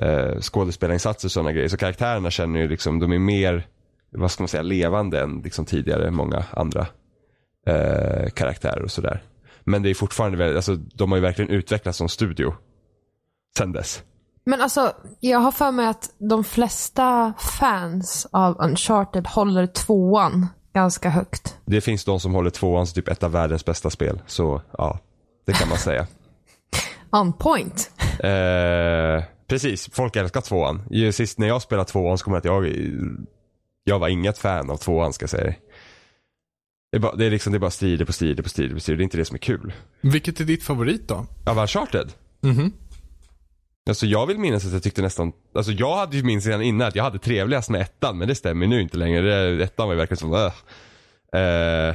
[0.00, 1.68] eh, skådespelarinsatser och sådana grejer.
[1.68, 3.66] Så karaktärerna känner ju liksom, de är mer,
[4.10, 6.86] vad ska man säga, levande än liksom tidigare många andra
[7.66, 9.22] eh, karaktärer och sådär.
[9.64, 12.54] Men det är fortfarande väldigt, alltså de har ju verkligen utvecklats som studio
[13.58, 14.02] sen dess.
[14.44, 21.08] Men alltså, jag har för mig att de flesta fans av Uncharted håller tvåan ganska
[21.10, 21.56] högt.
[21.64, 24.22] Det finns de som håller tvåan som typ ett av världens bästa spel.
[24.26, 24.98] Så ja,
[25.46, 26.06] det kan man säga.
[27.10, 27.90] On point.
[28.18, 30.82] Eh, precis, folk älskar tvåan.
[30.90, 32.76] Ju Sist när jag spelade tvåan så kommer jag att jag,
[33.84, 35.54] jag var inget fan av tvåan ska jag säga.
[36.92, 38.80] Det är, bara, det är liksom det är bara strider på strider på strider på
[38.80, 38.96] strider.
[38.98, 39.72] Det är inte det som är kul.
[40.00, 41.26] Vilket är ditt favorit då?
[41.46, 42.12] Av Uncharted?
[42.40, 42.72] Mhm.
[43.88, 46.88] Alltså jag vill minnas att jag tyckte nästan, alltså jag hade ju minst redan innan
[46.88, 49.20] att jag hade trevligast med ettan men det stämmer nu inte längre.
[49.20, 50.52] Det, ettan var ju verkligen som, äh.
[51.40, 51.94] Eh,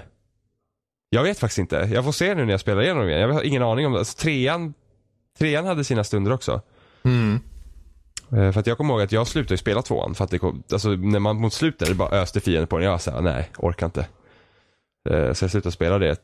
[1.09, 1.75] jag vet faktiskt inte.
[1.93, 3.21] Jag får se nu när jag spelar igenom igen.
[3.21, 3.99] Jag har ingen aning om det.
[3.99, 4.73] Alltså, trean,
[5.39, 6.61] trean hade sina stunder också.
[7.03, 7.39] Mm.
[8.31, 10.15] Eh, för att jag kommer ihåg att jag slutade spela tvåan.
[10.15, 12.85] För att det kom, alltså när man mot slutet det bara öste fienden på den.
[12.85, 14.07] Jag sa nej, orkar inte.
[15.09, 16.15] Eh, så jag slutade spela det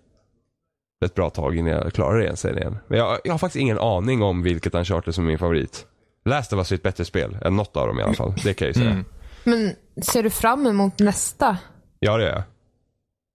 [1.03, 2.77] ett, bra tag innan jag klarade det igen.
[2.87, 5.85] Men jag, jag har faktiskt ingen aning om vilket Uncharted som är min favorit.
[6.25, 8.33] Last of Us är ett bättre spel än något av dem i alla fall.
[8.43, 8.91] Det kan jag ju säga.
[8.91, 9.05] Mm.
[9.43, 11.57] Men ser du fram emot nästa?
[11.99, 12.43] Ja det gör jag.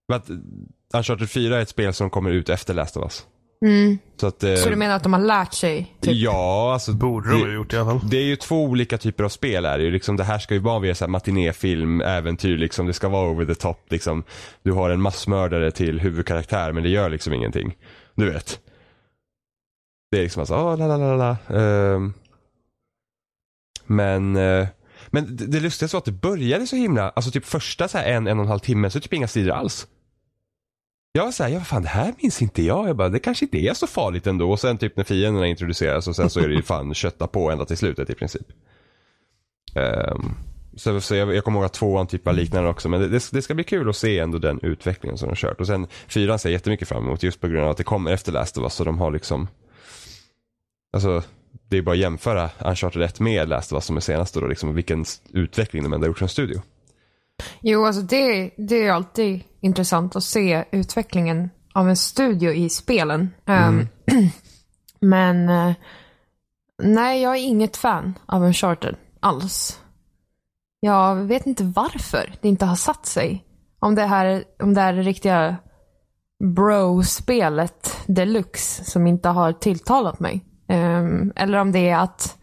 [0.09, 0.43] Men
[0.95, 3.27] Uncharted 4 är ett spel som kommer ut efter Last of Us.
[3.67, 3.99] Mm.
[4.17, 4.45] Så att...
[4.45, 5.97] eh, Så du menar att de har lärt sig?
[6.01, 6.15] Typ?
[6.15, 6.93] Ja, alltså.
[6.93, 8.09] Borde de ha gjort i alla fall.
[8.11, 9.91] Det är ju två olika typer av spel är det ju.
[9.91, 12.87] Liksom, det här ska ju vara via matinéfilm, äventyr liksom.
[12.87, 14.25] Det ska vara over the top liksom.
[14.63, 17.77] Du har en massmördare till huvudkaraktär men det gör liksom ingenting.
[18.15, 18.61] Du vet.
[20.11, 21.57] Det är liksom alltså, oh, la la la la.
[21.61, 22.13] Ehm.
[23.87, 24.67] men, eh,
[25.09, 28.05] men det, det lustiga var att det började så himla, alltså typ första så här
[28.05, 29.87] en, en och en halv timme så typ inga strider alls.
[31.19, 32.89] Jag var såhär, ja fan det här minns inte jag.
[32.89, 34.51] Jag bara, det kanske inte är så farligt ändå.
[34.51, 37.51] Och sen typ när fienderna introduceras och sen så är det ju fan kötta på
[37.51, 38.47] ända till slutet i princip.
[39.75, 40.35] Ehm,
[40.77, 42.89] så så jag, jag kommer ihåg att tvåan typ var liknande också.
[42.89, 45.37] Men det, det, det ska bli kul att se ändå den utvecklingen som de har
[45.37, 45.61] kört.
[45.61, 48.13] Och sen fyran ser jag jättemycket fram emot just på grund av att det kommer
[48.13, 48.75] efter Last of Us.
[48.75, 49.49] Så de har liksom,
[50.93, 51.23] alltså
[51.69, 54.47] det är bara att jämföra Uncharted 1 med Last of Us som är senaste då.
[54.47, 56.63] Liksom, vilken utveckling de ändå har gjort som studio.
[57.61, 63.31] Jo, alltså det, det är alltid intressant att se utvecklingen av en studio i spelen.
[63.47, 63.89] Ehm,
[65.01, 65.75] men eh,
[66.83, 69.81] nej, jag är inget fan av Uncharted alls.
[70.81, 73.45] Jag vet inte varför det inte har satt sig.
[73.79, 75.57] Om det här om det är det riktiga
[76.45, 80.45] bro-spelet deluxe som inte har tilltalat mig.
[80.69, 82.39] Ehm, eller om det är att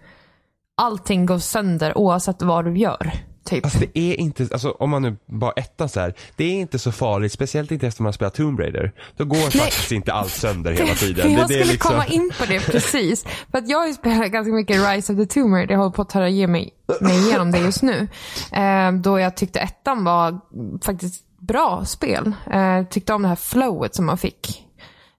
[0.75, 3.13] allting går sönder oavsett vad du gör.
[3.46, 3.64] Typ.
[3.64, 6.80] Fast det är inte, alltså om man nu bara ettan så här, det är inte
[6.80, 8.92] så farligt, speciellt inte efter man spelat Tomb Raider.
[9.18, 11.32] Då går faktiskt inte allt sönder hela tiden.
[11.32, 13.26] Jag det, det skulle liksom, komma in på det precis.
[13.52, 15.74] För att jag har ju spelat ganska mycket Rise of the Tomb Raider.
[15.74, 18.08] Jag håller på att ta ge mig, mig igenom det just nu.
[18.52, 20.40] Eh, då jag tyckte ettan var
[20.84, 22.34] faktiskt bra spel.
[22.52, 24.64] Eh, tyckte om det här flowet som man fick.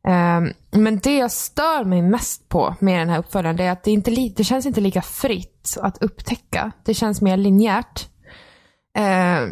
[0.09, 3.85] Eh, men det jag stör mig mest på med den här uppföljaren det är att
[3.85, 6.73] det, inte det känns inte lika fritt att upptäcka.
[6.85, 8.09] Det känns mer linjärt.
[8.97, 9.49] Eh,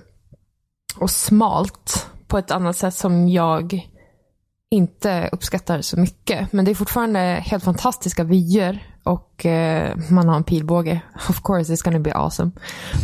[0.96, 3.90] och smalt på ett annat sätt som jag
[4.70, 6.52] inte uppskattar så mycket.
[6.52, 11.00] Men det är fortfarande helt fantastiska vyer och eh, man har en pilbåge.
[11.28, 12.50] Of course it's gonna be awesome.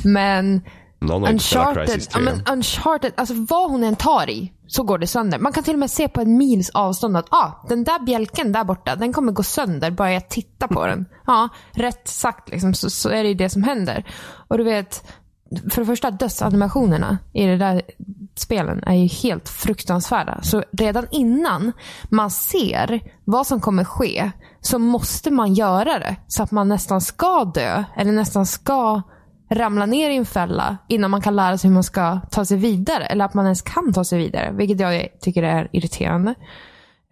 [0.05, 0.63] Men
[1.01, 2.23] någon Uncharted, ja, 3.
[2.23, 5.39] men Uncharted, alltså vad hon än tar i så går det sönder.
[5.39, 8.53] Man kan till och med se på en mils avstånd att ah, den där bjälken
[8.53, 11.07] där borta, den kommer gå sönder bara jag tittar på den.
[11.27, 14.05] Ja, rätt sagt liksom, så, så är det ju det som händer.
[14.49, 15.05] Och du vet,
[15.71, 17.83] för det första dödsanimationerna i det där
[18.35, 20.39] spelen är ju helt fruktansvärda.
[20.43, 21.73] Så redan innan
[22.09, 27.01] man ser vad som kommer ske så måste man göra det så att man nästan
[27.01, 29.03] ska dö eller nästan ska
[29.51, 32.57] ramla ner i en fälla innan man kan lära sig hur man ska ta sig
[32.57, 33.07] vidare.
[33.07, 34.53] Eller att man ens kan ta sig vidare.
[34.53, 36.35] Vilket jag tycker är irriterande.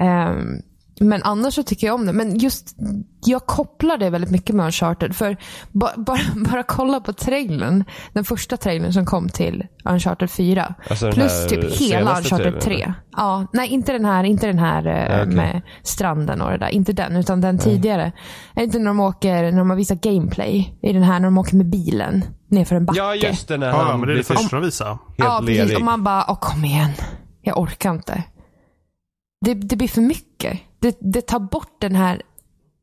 [0.03, 0.63] Um,
[1.01, 2.13] men annars så tycker jag om det.
[2.13, 2.77] Men just,
[3.25, 5.17] jag kopplar det väldigt mycket med Uncharted.
[5.17, 5.37] För
[5.73, 7.85] ba, bara, bara kolla på trailern.
[8.13, 10.75] Den första trailern som kom till Uncharted 4.
[10.91, 12.75] Alltså den plus här typ hela Uncharted trailern, 3.
[12.75, 12.95] eller?
[13.17, 15.37] Ja, nej inte den här, inte den här eh, okej.
[15.37, 16.69] med stranden och det där.
[16.69, 18.13] Inte den, utan den tidigare.
[18.55, 20.79] Är det inte när de åker, när de har visat gameplay?
[20.83, 22.99] I den här när de åker med bilen nerför en backe.
[22.99, 24.87] Ja just det, när Ja, men det är det första de visar.
[24.87, 25.77] helt Ja, precis.
[25.77, 26.91] Och man bara, åh kom igen.
[27.43, 28.23] Jag orkar inte.
[29.45, 30.61] Det, det blir för mycket.
[30.79, 32.23] Det, det tar bort den här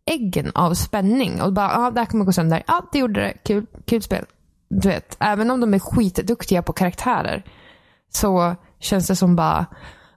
[0.05, 1.41] äggen av spänning.
[1.41, 2.63] Och bara, ja, det här kommer gå sönder.
[2.67, 3.33] Ja, det gjorde det.
[3.43, 4.25] Kul, kul spel.
[4.69, 7.43] Du vet, även om de är skitduktiga på karaktärer
[8.09, 9.65] så känns det som bara,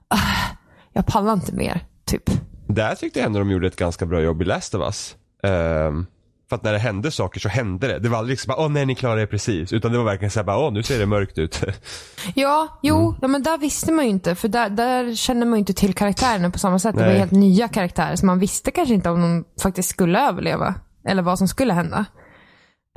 [0.07, 0.55] ah,
[0.93, 1.85] jag pallar inte mer.
[2.05, 2.23] Typ.
[2.67, 5.15] Där tyckte jag ändå de gjorde ett ganska bra jobb i Last of Us.
[5.43, 6.05] Ehm,
[6.49, 7.99] för att när det hände saker så hände det.
[7.99, 9.73] Det var aldrig liksom bara, åh nej ni klarar er precis.
[9.73, 11.61] Utan det var verkligen såhär åh nu ser det mörkt ut.
[12.35, 13.19] Ja, jo, Mm.
[13.21, 14.35] ja, men där visste man ju inte.
[14.35, 16.95] För där, där kände man ju inte till karaktärerna på samma sätt.
[16.95, 17.19] Det var Nej.
[17.19, 18.15] helt nya karaktärer.
[18.15, 20.75] Så man visste kanske inte om de faktiskt skulle överleva.
[21.07, 22.05] Eller vad som skulle hända.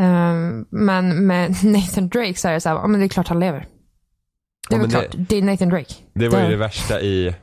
[0.02, 3.28] Ehm, men med Nathan Drake så är det så här, ja men det är klart
[3.28, 3.60] han lever.
[3.60, 3.66] Det
[4.70, 5.94] Ja, är väl men det- klart, det är Nathan Drake.
[6.14, 7.34] Det var ju det värsta i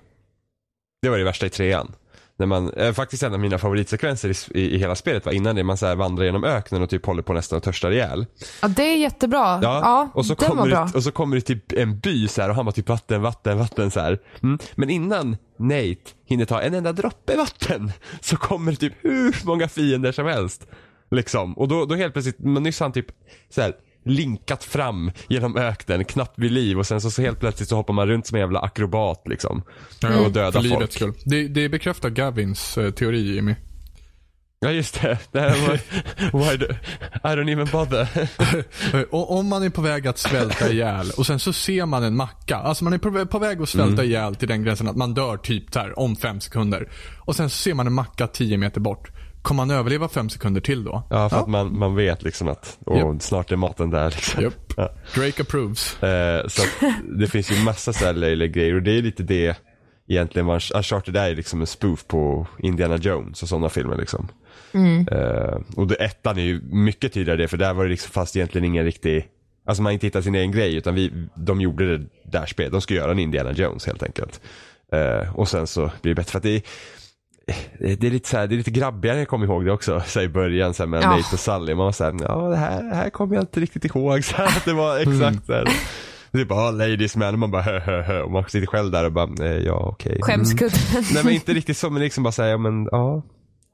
[1.01, 1.91] Det var det värsta i trean.
[2.39, 5.55] När man, eh, faktiskt en av mina favoritsekvenser i, i, i hela spelet var innan
[5.55, 5.63] det.
[5.63, 8.25] Man så här vandrar genom öknen och typ håller på nästan att törsta ihjäl.
[8.61, 9.59] Ja, det är jättebra.
[9.61, 10.85] Ja, och, så den var kommer bra.
[10.85, 13.21] det, och så kommer det typ en by så här och han bara typ vatten,
[13.21, 13.99] vatten, vatten så.
[13.99, 14.59] Mm.
[14.75, 19.67] Men innan Nate hinner ta en enda droppe vatten så kommer det typ hur många
[19.67, 20.67] fiender som helst.
[21.11, 21.53] Liksom.
[21.57, 23.07] Och då, då helt plötsligt, men nyss han typ
[23.49, 23.73] så här
[24.09, 27.93] linkat fram genom öknen, knappt vid liv och sen så, så helt plötsligt så hoppar
[27.93, 29.63] man runt som en jävla akrobat liksom.
[30.03, 30.25] Mm.
[30.25, 30.71] Och dödar För folk.
[30.71, 31.13] livets skull.
[31.25, 33.55] Det, det bekräftar Gavins eh, teori Jimmy.
[34.61, 35.17] Ja just det.
[35.31, 35.79] det här var,
[36.39, 36.65] why do,
[37.23, 38.07] I don't even bother.
[39.15, 42.57] Om man är på väg att svälta ihjäl och sen så ser man en macka.
[42.57, 45.71] Alltså man är på, väg att svälta ihjäl till den gränsen att man dör typ
[45.71, 46.89] där om fem sekunder.
[47.19, 49.11] Och sen så ser man en macka 10 meter bort.
[49.41, 51.03] Kommer man överleva fem sekunder till då?
[51.09, 53.21] Ja för att man, man vet liksom att åh, Japp.
[53.21, 54.43] snart är maten där liksom.
[54.43, 54.73] Japp.
[54.77, 54.89] Ja.
[55.15, 56.03] Drake approves.
[56.03, 59.23] Eh, så att det finns ju massa så här löjliga grejer och det är lite
[59.23, 59.57] det
[60.07, 64.27] egentligen var Uncharted är liksom en spoof på Indiana Jones och sådana filmer liksom.
[65.11, 68.35] Eh, och det, ettan är ju mycket tydligare det för där var det liksom fast
[68.35, 69.27] egentligen ingen riktig
[69.65, 72.71] Alltså man inte hittat sin egen grej utan vi, de gjorde det där spelet.
[72.71, 74.41] De skulle göra en Indiana Jones helt enkelt.
[74.91, 76.61] Eh, och sen så blir det bättre för att det är
[77.79, 80.01] det det är lite så här, det är lite grabbigare, jag kommer ihåg det också,
[80.05, 81.09] så i början så här med Ja.
[81.09, 81.75] Nate och Sally.
[81.75, 84.23] Man var såhär, ja det här, det här kommer jag inte riktigt ihåg.
[84.23, 85.67] Så här, det var exakt så här.
[86.31, 88.21] Det är bara, "Ah, ladies man, och man bara hö, hö, hö.
[88.21, 90.11] Och man sitter själv där och bara, eh, ja okej.
[90.11, 90.21] Mm.
[90.21, 90.79] Skämskudden.
[91.13, 93.23] Nej men inte riktigt så, men liksom bara säga, ja men ja.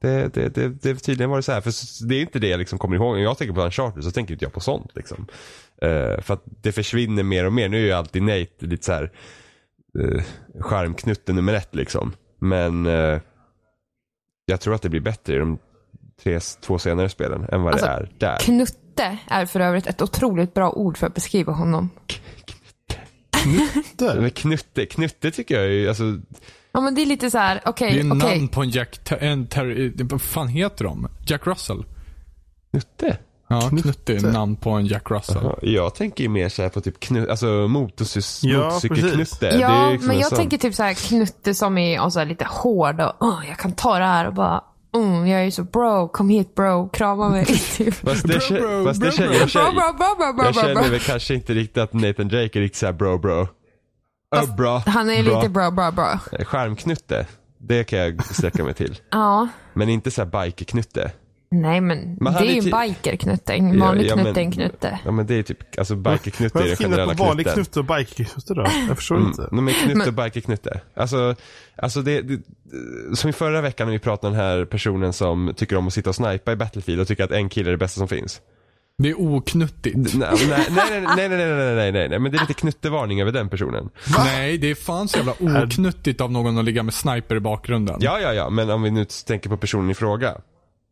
[0.01, 1.73] Det, det, det, det tydligen var det så här, för
[2.07, 3.15] det är inte det jag liksom kommer ihåg.
[3.15, 5.27] När jag tänker på Uncharted så tänker inte jag på sånt liksom.
[5.81, 7.69] Eh, för att det försvinner mer och mer.
[7.69, 9.11] Nu är ju alltid Nate lite så här
[9.99, 10.21] uh,
[10.59, 12.13] charmknutten nummer ett liksom.
[12.39, 13.19] Men eh,
[14.45, 15.57] jag tror att det blir bättre i de
[16.23, 18.37] tre, två senare spelen än vad Alltså, det är där.
[18.39, 21.89] Knutte är för övrigt ett otroligt bra ord för att beskriva honom.
[23.99, 26.03] Men knutte, knutte tycker jag är, alltså,
[26.71, 28.37] Ja men det är lite så här, Det okej, är okej.
[28.37, 31.07] namn på en Jack, en ter- vad fan heter de?
[31.27, 31.85] Jack Russell?
[32.71, 33.17] knutte?
[33.47, 35.43] Ja, Knutte är namn på en Jack Russell.
[35.43, 39.35] Ja, Jag tänker ju mer så här på typ knu, alltså Ja, motorcykelknutte.
[39.39, 40.37] Det är Ja, liksom men en jag sån.
[40.37, 43.57] tänker typ så här knutte som är och så här lite hård och "Åh, jag
[43.57, 44.63] kan ta det här och bara
[44.95, 47.45] mm, jag är så bro, kom hit bro, krama mig.
[47.45, 47.93] typ.
[48.05, 49.37] Fast det, Bro, kä- bro, fast det bro, känner, bro.
[49.37, 50.91] jag, Bro, känner, bro, bro, bro, bro, jag bro, känner bro.
[50.91, 53.47] väl kanske inte riktigt att Nathan Drake är riktigt såhär bro bro.
[54.35, 54.83] Oh, bra.
[54.85, 55.35] Han är bra.
[55.37, 56.19] lite bra, bra, bra.
[56.45, 57.27] Skärmknutte.
[57.57, 58.97] Det kan jag sträcka mig till.
[59.11, 59.47] Ja.
[59.73, 61.11] Men inte såhär bikerknutte.
[61.61, 63.53] Nej men, Men det är ju ty- en bikerknutte.
[63.53, 64.99] En vanlig Ja, ja, knutte men- är en knutte.
[65.05, 68.53] Ja men det är typ, alltså bikerknutte är den generella på vanlig knutte och bikerknutte
[68.53, 68.65] då?
[68.87, 69.47] Jag förstår Mm, inte.
[69.51, 70.81] de är knutte Men- och bikerknutte.
[70.95, 71.35] Alltså,
[71.75, 72.39] alltså det, det,
[73.15, 75.93] som i förra veckan när vi pratade om den här personen som tycker om att
[75.93, 78.41] sitta och snipa i Battlefield och tycker att en kille är det bästa som finns.
[78.97, 79.95] Det är oknuttigt.
[80.15, 83.21] Nej, nej, nej, nej, nej, nej, nej, nej, nej, nej, men det är lite knuttevarning
[83.21, 83.89] över den personen.
[84.17, 87.95] Nej, det är fan så jävla oknuttigt av någon att ligga med sniper i bakgrunden.
[87.99, 90.37] Ja, ja, ja, men om vi nu tänker på personen i fråga.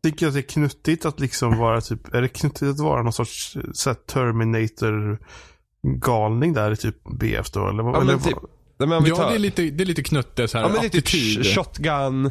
[0.04, 3.12] Tycker att det är knuttigt att liksom vara typ, är det knuttigt att vara någon
[3.12, 5.18] sorts så här, Terminator
[6.00, 7.68] galning där i typ BF då?
[7.68, 8.36] Eller, Ja, eller, typ,
[8.78, 10.64] nej, men om vi Ja, tar, det är lite, det är lite knutte så här.
[10.64, 12.30] ja, men det är typ shotgun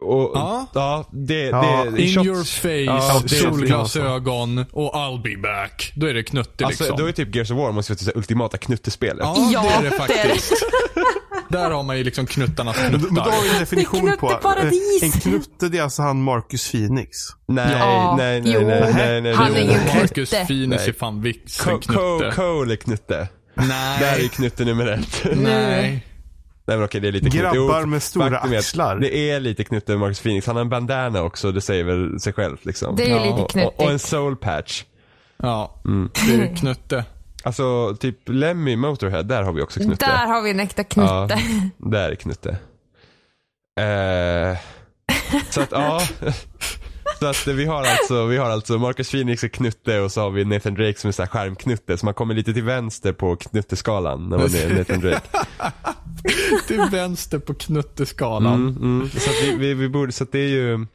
[0.00, 0.66] och, Ja.
[0.74, 5.92] ja, det, Ja, det, In shot- your face, Ja, det solglasögon och I'll be back.
[5.96, 6.98] Då är det knutte Alltså, liksom.
[6.98, 9.18] då är typ Gears of War måste vara det ultimata knuttespelet.
[9.24, 10.52] Ja, Ja, det är det det är faktiskt.
[11.50, 13.30] Där har man ju liksom knuttarnas men då knuttar.
[13.30, 15.04] har vi en definition Det är på.
[15.06, 17.16] En knutte det är alltså han Marcus Phoenix.
[17.48, 18.60] Nej, Ja, nej, nej, jo.
[18.60, 19.74] nej, nej, nej, Han nej, är nej.
[19.76, 20.44] ingen Marcus knutte.
[20.46, 20.94] Phoenix är Nej.
[20.94, 22.36] fan vixen Co- Co- knutte.
[22.36, 23.28] Cole är knutte.
[23.54, 24.28] Där är Nej.
[24.28, 25.22] knutte nummer ett.
[25.36, 26.06] Nej.
[26.66, 27.38] Nej men okej det är lite knutte.
[27.38, 28.96] Grabbar Jo, med stora axlar.
[28.98, 30.46] Det är lite knutte med Marcus Phoenix.
[30.46, 32.96] Han har en bandana också, det säger väl sig självt liksom.
[32.96, 34.84] Det är Ja, lite och, och en soul patch.
[35.42, 36.10] Ja, Mm.
[36.26, 37.04] det är knutte.
[37.42, 40.06] Alltså typ Lemmy Motorhead, där har vi också knutte.
[40.06, 41.38] Där har vi en äkta knutte.
[41.78, 42.50] Ja, där är knutte.
[43.80, 44.58] Eh,
[45.50, 46.00] så att ja.
[47.20, 50.30] Så att vi har alltså, vi har alltså Marcus Phoenix är knutte och så har
[50.30, 51.96] vi Nathan Drake som är så här skärmknutte.
[51.96, 55.20] Så man kommer lite till vänster på knutteskalan när man är Nathan Drake.
[56.66, 58.54] Till vänster på knutteskalan.
[58.54, 59.10] Mm, mm.
[59.10, 60.86] Så, att vi, vi, vi borde, så att det är ju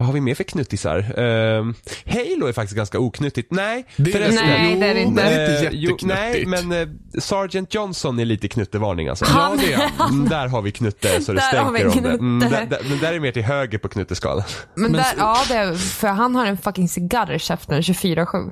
[0.00, 0.98] vad har vi mer för knuttisar?
[0.98, 1.72] Uh,
[2.06, 3.50] Halo är faktiskt ganska oknuttigt.
[3.50, 4.46] Nej, Det är förresten.
[4.46, 5.22] Nej, det är det inte.
[5.22, 9.24] men det är inte Eh, jo, nej, men uh, Sergeant Johnson är lite knuttevarning alltså.
[9.28, 10.10] Ja, det är han.
[10.10, 12.10] Mm, där har vi knutte så det Där har vi stänker om det.
[12.10, 14.44] Mm, där, där, men där är mer till höger på knutteskalan.
[14.74, 18.50] Men, där, ja, det är, för han har en fucking cigarr i käften 24-7.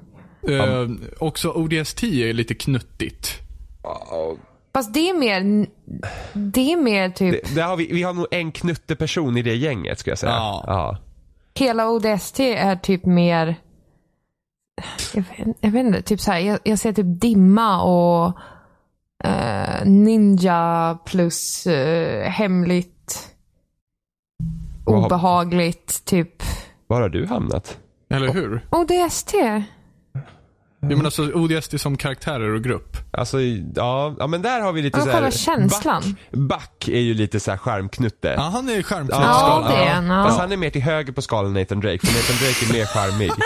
[0.48, 3.40] Eh, också ODST är lite knuttigt.
[4.74, 5.66] Fast det är mer,
[6.32, 9.98] det är mer typ, Det, har vi, vi har nog en knutteperson i det gänget
[9.98, 10.32] ska jag säga.
[10.32, 10.64] Ja.
[10.66, 10.98] ja.
[11.58, 13.56] Hela ODST är typ mer,
[15.14, 18.38] jag vet, jag vet inte, typ så här, jag, jag ser typ dimma och
[19.24, 23.28] eh, ninja plus eh, hemligt,
[24.84, 26.42] Vad har- obehagligt, typ.
[26.86, 27.78] Var har du hamnat?
[28.10, 28.66] Eller hur?
[28.70, 29.34] ODST?
[30.80, 32.96] Jag menar alltså ODST som karaktärer och grupp.
[33.10, 33.40] Alltså,
[33.74, 35.30] ja, ja men där har vi lite Ja, så själva här.
[35.30, 36.02] känslan.
[36.32, 38.34] Back, back är ju lite så här skärmknutte.
[38.36, 39.70] Ja, han är Ja, skärmknuttskalan.
[39.70, 40.06] det är han.
[40.06, 40.24] Ja.
[40.24, 42.86] Fast han är mer till höger på skalan Nathan Drake, för Nathan Drake är mer
[42.86, 43.30] charmig.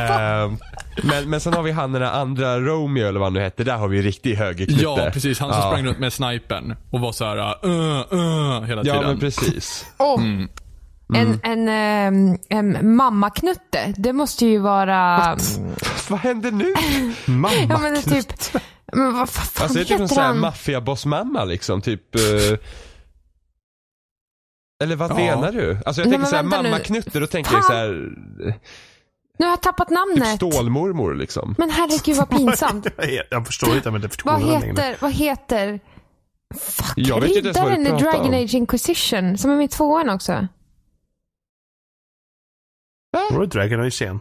[0.00, 0.56] Ehm,
[1.02, 3.64] men, men sen har vi han den där andra Romeo eller vad han nu hette,
[3.64, 4.82] där har vi riktig högerknutte.
[4.82, 5.40] Ja, precis.
[5.40, 5.70] Han som Ja.
[5.70, 7.72] sprang runt med snipern och var så här uh,
[8.12, 9.06] uh, hela Ja tiden.
[9.08, 9.86] men precis.
[9.96, 10.48] Och Mm.
[11.14, 15.36] en, en, ehm, en mammaknutte, det måste ju vara...
[16.10, 16.72] Vad händer nu?
[17.32, 18.62] Mamma Ja men det är typ...
[18.92, 22.20] Men vad fan Alltså det är typ en sån här maffiabossmamma liksom, typ eh,
[24.82, 25.14] Eller vad Ja.
[25.14, 25.78] menar du?
[25.86, 26.70] Alltså jag Nej, tänker såhär vänta nu.
[26.70, 27.88] mammaknutte, då tänker jag såhär
[29.38, 30.36] Nu har jag tappat Typ namnet.
[30.36, 31.54] stålmormor liksom.
[31.58, 32.86] Men herregud vad pinsamt.
[33.30, 35.80] Jag, förstår inte men det förstår vad heter, vad heter...
[36.54, 38.44] Fuck, Jag vet inte ens vad du riddaren i pratar Dragon om.
[38.44, 40.46] Age Inquisition, som är med i tvåan också.
[43.30, 44.20] Var det Dragon Age igen?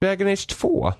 [0.00, 0.92] Dragon Age 2?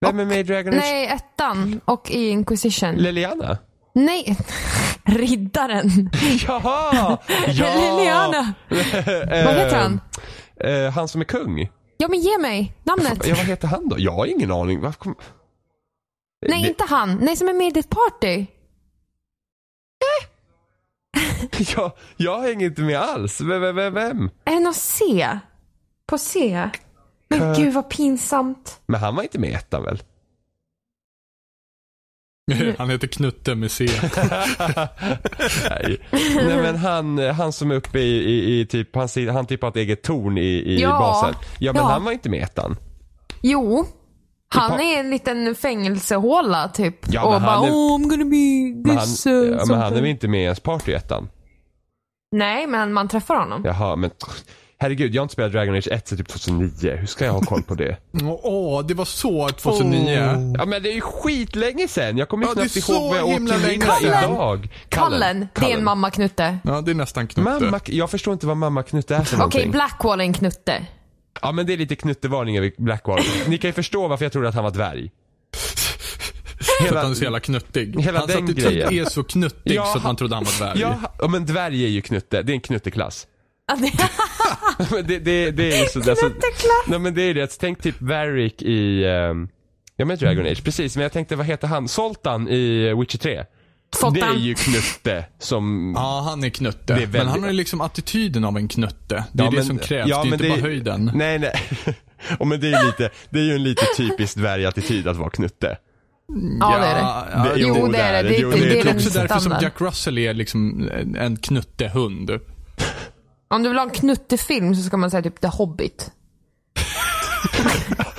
[0.00, 0.80] Vem är med i Dragon Age?
[0.80, 2.94] Nej, ettan och i Inquisition.
[2.94, 3.58] Liliana?
[3.94, 4.36] Nej,
[5.04, 6.10] riddaren.
[6.46, 7.18] Jaha!
[7.46, 7.74] Ja!
[7.96, 8.54] Liliana.
[8.70, 10.00] Eh, Vad heter han?
[10.60, 11.68] eh, han som är kung.
[11.98, 13.26] Ja men ge mig namnet.
[13.26, 13.96] Ja, vad heter han då?
[13.98, 14.92] Jag har ingen aning.
[14.92, 15.14] Kom...
[16.48, 17.14] Nej, Det- inte han.
[17.22, 18.46] Nej, som är med i ditt party.
[21.76, 23.40] jag, jag hänger inte med alls.
[23.40, 23.60] Vem?
[23.60, 24.30] vem, vem, vem?
[24.44, 25.28] Är det någon C?
[26.06, 26.68] På C?
[27.28, 28.80] Men gud vad pinsamt.
[28.86, 30.02] Men han var inte med i ettan väl?
[32.78, 33.86] Han heter Knutte med C.
[35.70, 35.98] Nej.
[36.10, 39.68] Nej men han, han som är uppe i, i, i typ, han, han typ har
[39.68, 40.90] ett eget torn i, i Ja.
[40.98, 41.34] basen.
[41.58, 41.88] Ja men Ja.
[41.88, 42.76] han var inte med i ettan.
[43.42, 43.86] Jo.
[44.48, 46.96] Han är en liten fängelsehåla typ.
[47.12, 49.26] Ja, och men bara han är- oh I'm gonna be Men han, this.
[49.26, 51.28] uh, ja, men han är something." väl inte med i ens party i ettan?
[52.32, 53.62] Nej, men man träffar honom.
[53.64, 54.10] Jaha men
[54.78, 56.96] Herregud, jag har inte spelat Dragon Age 1 sedan typ 2009.
[56.96, 57.96] Hur ska jag ha koll på det?
[58.42, 60.54] Åh, det var så 2009.
[60.58, 62.18] Ja men det är ju skitlänge sedan.
[62.18, 64.68] Jag kommer ju Ja, det är knappt så ihåg vad jag åt till middag idag.
[64.88, 66.58] Kallen, det är en mamma-knutte.
[66.64, 67.50] Ja, det är nästan knutte.
[67.64, 69.70] Mamma, jag förstår inte vad mamma knutte är för Okej, någonting.
[69.70, 70.86] Blackwall är en knutte.
[71.42, 73.20] Ja men det är lite knuttevarning över Blackwall.
[73.46, 75.10] Ni kan ju förstå varför jag trodde att han var dvärg.
[76.80, 78.00] För att han är så jävla knuttig.
[78.00, 78.92] hela Hans den grejen.
[78.98, 80.80] är så knuttig Ja, så att man trodde han var dvärg.
[80.80, 82.42] Ja, ja men dvärg är ju knutte.
[82.42, 83.26] Det är en knutteklass.
[84.78, 86.30] Ja, det- Men det, det, det är ju så, alltså,
[86.86, 87.58] Nej men det är det.
[87.60, 89.48] Tänk typ Varric i, um,
[89.96, 90.96] ja men Dragon Age, precis.
[90.96, 91.88] Men jag tänkte vad heter han?
[91.88, 93.44] Zoltan i Witcher 3.
[93.96, 94.12] Zoltan.
[94.14, 96.92] Det är ju knutte som Ja, han är knutte.
[96.92, 99.24] Är väldigt- Men han har ju liksom attityden av en knutte.
[99.32, 100.08] Det är Ja, det men- som krävs.
[100.08, 101.10] ja, det är men inte det- bara höjden.
[101.14, 101.54] Nej nej.
[102.38, 105.30] Och men det är ju lite, det är ju en lite typisk dvärgattityd att vara
[105.30, 105.78] knutte.
[106.60, 107.00] Ja, det är det.
[107.00, 108.28] Ja, Det- Jo, det är det.
[108.28, 109.58] Det- Jo, det- Det det är är också den därför som.
[109.62, 112.30] Jack Russell är liksom en- en knuttehund.
[113.48, 116.10] Om du vill ha en knuttefilm så ska man säga typ The Hobbit.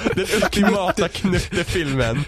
[0.16, 2.24] Den ultimata knuttefilmen.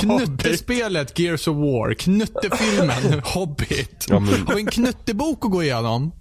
[0.00, 1.94] Knuttespelet Gears of War.
[1.94, 4.06] Knuttefilmen Hobbit.
[4.08, 6.12] Ja, men- Har vi en knuttebok att gå igenom?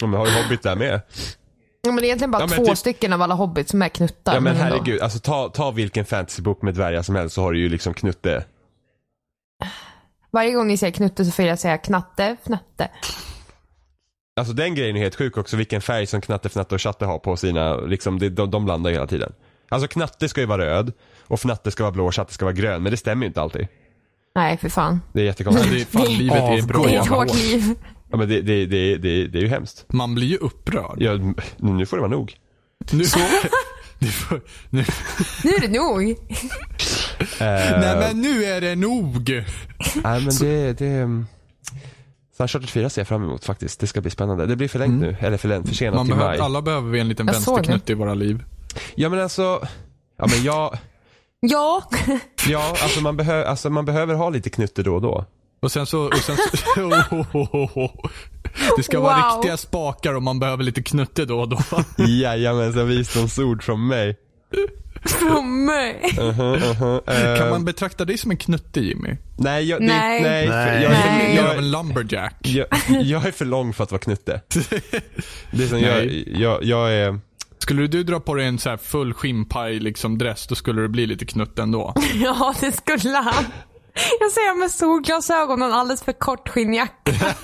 [0.00, 1.00] Ja, men har ju Hobbit där med.
[1.82, 3.82] Ja, men det är egentligen bara Ja, men två typ- stycken av alla hobbits som
[3.82, 4.34] är knuttar.
[4.34, 4.64] Ja men ändå.
[4.64, 7.94] herregud, alltså ta, ta vilken fantasybok med dvärgar som helst så har du ju liksom
[7.94, 8.44] knutte.
[10.32, 12.88] Varje gång ni säger knutte så får jag säga knatte, fnatte.
[14.36, 17.18] Alltså den grejen är helt sjuk också, vilken färg som Knatte, Fnatte och Chatte har
[17.18, 19.32] på sina, liksom, det, de, de blandar ju hela tiden.
[19.68, 20.92] Alltså Knatte ska ju vara röd
[21.26, 23.40] och Fnatte ska vara blå och Chatte ska vara grön, men det stämmer ju inte
[23.40, 23.68] alltid.
[24.34, 25.00] Nej, för fan.
[25.12, 25.70] Det är jättekonstigt.
[25.92, 27.62] det är fan, livet är bra Det är ett hårt liv.
[28.10, 29.84] Ja men det, det, det, det, det är ju hemskt.
[29.92, 30.96] Man blir ju upprörd.
[31.02, 31.18] Ja,
[31.56, 32.34] nu får det vara nog.
[32.92, 32.98] Nu,
[33.98, 34.40] nu, får-
[34.70, 34.84] nu,
[35.44, 36.10] Nu är det nog.
[37.40, 39.30] Eh, nej men nu är det nog.
[40.04, 41.24] Nej men det, det
[42.40, 43.80] Uncharted 4 ser jag fram emot faktiskt.
[43.80, 44.46] Det ska bli spännande.
[44.46, 46.40] Det blir förlängt nu, eller förlängt, försenat Man till behöver, maj.
[46.40, 48.44] alla behöver vi en liten Jag såg vänsterknutte i våra liv.
[48.94, 49.42] Ja men alltså,
[50.18, 50.78] ja men jag,
[51.40, 51.82] Ja.
[52.48, 55.24] ja alltså man, behö, alltså man behöver ha lite knutte då och då.
[55.62, 56.66] Och sen så, och sen så
[58.76, 59.36] Det ska vara Wow.
[59.36, 61.58] riktiga spakar och man behöver lite knutte då och då.
[62.04, 64.16] Jajamensan, visdomsord från mig.
[65.04, 66.00] Från mig.
[66.18, 67.32] Uh-huh, uh-huh.
[67.32, 69.16] eh, Kan man betrakta dig som en knutte Jimmy?
[69.38, 70.22] Nej, jag, det, Nej.
[70.22, 70.48] nej.
[70.48, 70.82] Nej.
[70.82, 71.38] Jag, är för- Nej.
[71.38, 72.36] Av jag, en lumberjack.
[72.40, 74.40] jag, jag är för lång för att vara knutte.
[75.50, 77.20] Det är som jag, jag, jag är,
[77.58, 80.88] Skulle du dra på dig en så här full skinnpaj liksom dress, då skulle du
[80.88, 81.94] bli lite knutte ändå.
[82.14, 83.44] Ja, det skulle han.
[84.20, 87.12] Jag ser med solglasögon och en alldeles för kort skinnjacka.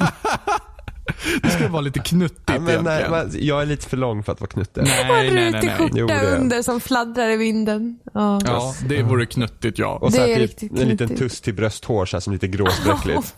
[1.43, 4.33] Det skulle vara lite knuttigt ja, men, nej, men, jag är lite för lång för
[4.33, 4.81] att vara knutte.
[4.81, 5.91] Och nej, en nej, nej, nej.
[5.95, 7.99] Jo, skjorta det under som fladdrar i vinden.
[8.15, 8.41] Ja.
[8.45, 9.99] Ja, det vore knuttigt ja.
[10.01, 12.33] Och så här Det är typ, riktigt en liten tuss till brösthår så här, som
[12.33, 13.35] lite gråspräckligt.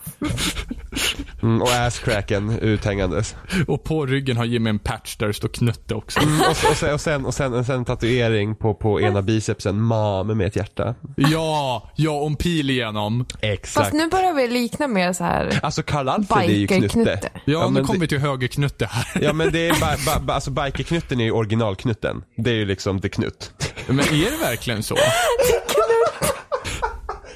[1.43, 3.37] Mm, och asscracken uthängandes.
[3.67, 6.21] Och på ryggen har Jimmy en patch där det står knutte också.
[6.21, 9.23] Mm, och, och, sen, och, sen, och sen, och sen en tatuering på, på ena
[9.23, 10.95] bicepsen, mame med ett hjärta.
[11.17, 13.27] Ja, ja, om pil igenom.
[13.41, 13.85] Exakt.
[13.85, 16.81] Fast nu börjar vi likna mer så här Alltså Karl Alfred är ju knutte.
[16.81, 17.31] bikerknutte.
[17.45, 19.23] Ja, nu men kommer det- vi till högerknutte här.
[19.23, 22.23] Ja men det är, ba, ba, ba, alltså bikerknutten är ju originalknutten.
[22.37, 23.53] Det är ju liksom the knutt.
[23.87, 24.97] Men är det verkligen så?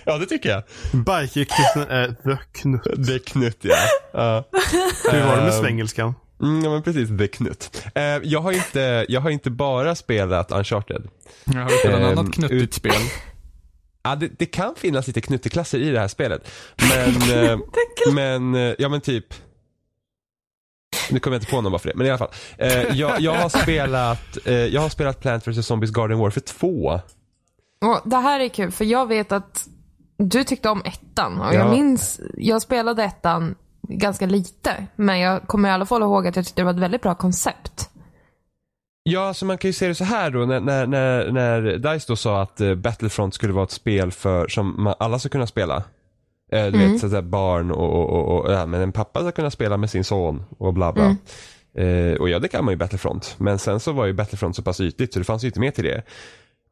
[0.04, 0.62] Ja det tycker jag.
[0.92, 3.06] Bikerknutten är the knutt.
[3.06, 3.76] The knutt ja.
[4.12, 4.44] ja.
[5.12, 6.14] Hur var det med Ehm, svengelskan?
[6.42, 7.82] Mm, ja men precis, the knutt.
[7.94, 11.08] Eh, jag, har inte, jag har inte bara spelat Uncharted.
[11.44, 12.92] Jag har ett Ehm, annat knuttigt ut- spel.
[14.02, 16.50] Ja, det, det kan finnas lite knutteklasser i det här spelet.
[16.88, 17.58] Men, eh,
[18.12, 19.26] men, eh, ja men typ.
[21.10, 22.30] Nu kommer jag inte på någon bara för det, men i alla fall.
[22.58, 27.00] Eh, jag, jag har spelat, eh, jag har spelat Plant vs Zombies Garden Warfare 2.
[27.84, 29.66] Och det här är kul för jag vet att
[30.18, 31.70] du tyckte om ettan och jag Ja.
[31.70, 33.54] minns, jag spelade ettan
[33.88, 34.86] ganska lite.
[34.96, 37.14] Men jag kommer i alla fall ihåg att jag tyckte det var ett väldigt bra
[37.14, 37.88] koncept.
[39.04, 41.62] Ja, så man kan ju se det så här då när, när, när, när
[41.92, 45.46] DICE då sa att eh, Battlefront skulle vara ett spel för, som alla ska kunna
[45.46, 45.82] spela.
[46.52, 49.20] Eh, du vet, så att säga, barn och, och, och, och ja, men en pappa
[49.20, 51.16] ska kunna spela med sin son och bla bla.
[51.74, 53.34] Eh, och ja, det kan man ju i Battlefront.
[53.38, 55.70] Men sen så var ju Battlefront så pass ytligt så det fanns ju inte mer
[55.70, 56.02] till det.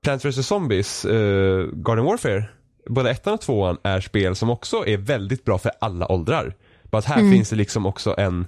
[0.03, 2.45] Plants vs Zombies, eh, Garden Warfare,
[2.89, 6.55] både ettan och tvåan är spel som också är väldigt bra för alla åldrar.
[6.83, 8.47] Bara att här finns det liksom också en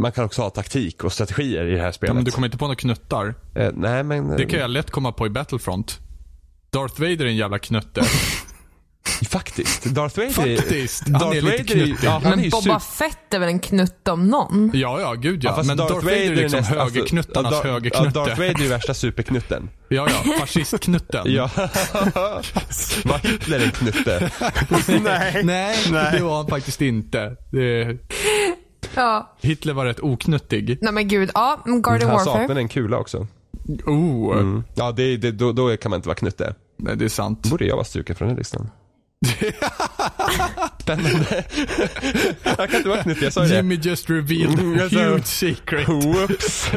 [0.00, 2.14] man kan också ha taktik och strategier i det här spelet.
[2.14, 3.34] men du kommer inte på några knuttar.
[3.54, 4.36] Eh, nej men...
[4.36, 5.98] Det kan jag lätt komma på i Battlefront.
[6.70, 8.02] Darth Vader är en jävla knutte.
[9.30, 9.84] Faktiskt.
[9.84, 11.02] Darth Vader Faktiskt.
[11.08, 11.96] Han Darth är lite Vader knuttig.
[12.06, 12.80] Ja, han är Men ju Boba.
[12.80, 14.70] Fett är väl en knutt om någon?
[14.74, 15.54] Ja, ja, gud ja.
[15.56, 18.10] Ja, men Darth, Vader är liksom näst- alltså, högerknuttarnas Dar- högerknutte.
[18.18, 19.70] Ja, Darth Vader är värsta superknutten.
[19.88, 20.32] Ja, ja.
[20.40, 21.22] Fascistknutten.
[21.32, 21.50] Ja.
[23.04, 24.30] Var Hitler en knutte?
[25.02, 25.42] Nej.
[25.44, 26.16] Nej, Nej.
[26.18, 27.36] det var han faktiskt inte.
[27.50, 27.96] Det...
[28.94, 29.36] Ja.
[29.40, 30.78] Hitler var rätt oknuttig.
[30.80, 31.60] Nej men gud, ja.
[31.82, 33.26] Garden Han saknade en kula också.
[33.86, 34.64] Oh, Mm.
[34.74, 36.54] Ja, det, det, då, då kan man inte vara knutte.
[36.78, 37.46] nej det är sant.
[37.50, 38.70] borde jag vara struken från den listan.
[40.80, 41.44] Spännande.
[42.44, 43.56] jag kan inte vara knutte, jag sa ju det.
[43.56, 45.88] Jimmy just revealed Mm, a huge secret.
[45.88, 46.70] Whoops.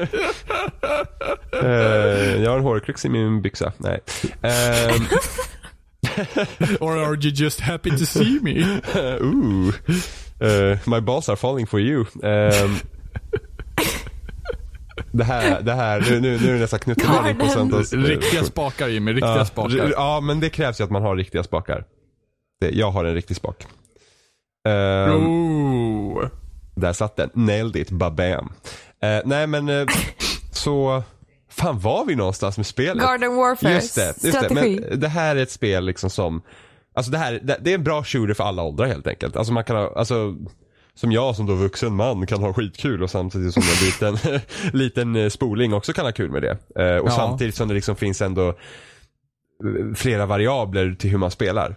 [1.64, 3.74] Eh, jag har en hårkrux i min byxa.
[3.78, 4.00] Nej.
[4.42, 5.06] Ehm,
[6.80, 8.80] Or are you just happy to see me?
[9.22, 9.74] ooh.
[10.40, 12.06] Eh, my balls are falling for you.
[12.24, 12.76] Ehm,
[15.12, 18.88] det här, det här, nu, nu, nu är det nästan knuttemening på eh, Riktiga spakar
[18.88, 19.92] Jimmy, riktiga ja, spakar.
[19.96, 21.84] Ja, men det krävs ju att man har riktiga spakar.
[22.62, 23.68] Det, jag har en riktig spak.
[24.68, 26.28] Ehm, Oh.
[26.76, 27.30] Där satt den.
[27.34, 28.54] Nailed it, babam.
[29.04, 29.88] Eh, nej men, eh,
[30.52, 31.04] så,
[31.50, 33.04] fan var vi någonstans med spelet?
[33.04, 33.74] Garden Warfare.
[33.74, 34.32] Just det, just det.
[34.32, 34.86] Strategi.
[34.90, 36.42] Men det här är ett spel liksom som,
[36.96, 39.36] alltså det här, det, det är en bra shooter för alla åldrar helt enkelt.
[39.36, 40.36] Alltså man kan ha, alltså
[40.94, 44.42] som jag som då vuxen man kan ha skitkul och samtidigt som en liten,
[44.80, 46.58] liten eh, spoling också kan ha kul med det.
[46.84, 47.12] Eh, och Ja.
[47.16, 48.54] samtidigt som det liksom finns ändå
[49.96, 51.76] flera variabler till hur man spelar.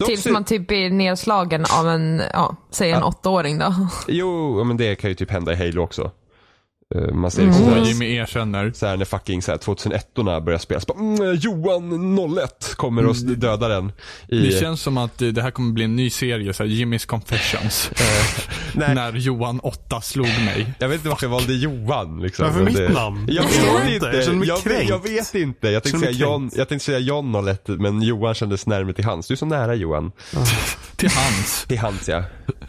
[0.00, 3.06] Dock Tills så- man typ blir nedslagen av en, ja, säg en Ja.
[3.06, 3.74] åttaåring då.
[4.08, 6.10] Jo, men det kan ju typ hända i Halo också.
[6.94, 7.54] Eh, Man ser Mm.
[7.54, 8.72] liksom såhär, Jimmy erkänner.
[8.74, 10.14] såhär när fucking såhär 2001
[10.44, 13.92] börjar spela, så bara, mm, Johan 01 kommer och dödar den.
[14.28, 16.70] I, Det känns som att eh, det här kommer bli en ny serie, så här,
[16.70, 17.90] Jimmys Confessions.
[18.74, 20.74] nej, När Johan 8 slog mig.
[20.78, 22.22] jag vet inte varför jag valde Johan.
[22.22, 22.46] Liksom.
[22.46, 23.26] Varför mitt det, namn?
[23.30, 23.94] Jag Jag vet inte.
[23.94, 24.06] inte.
[24.16, 24.88] Jag känner mig Jag, kränkt.
[24.90, 25.68] jag vet inte.
[25.68, 29.26] Jag tänkte säga John, jag tänkte säga John 01 men Johan kändes närmare till hans.
[29.28, 30.12] Du är så nära Johan.
[30.96, 31.64] Till hans.
[31.68, 32.22] Till hans ja.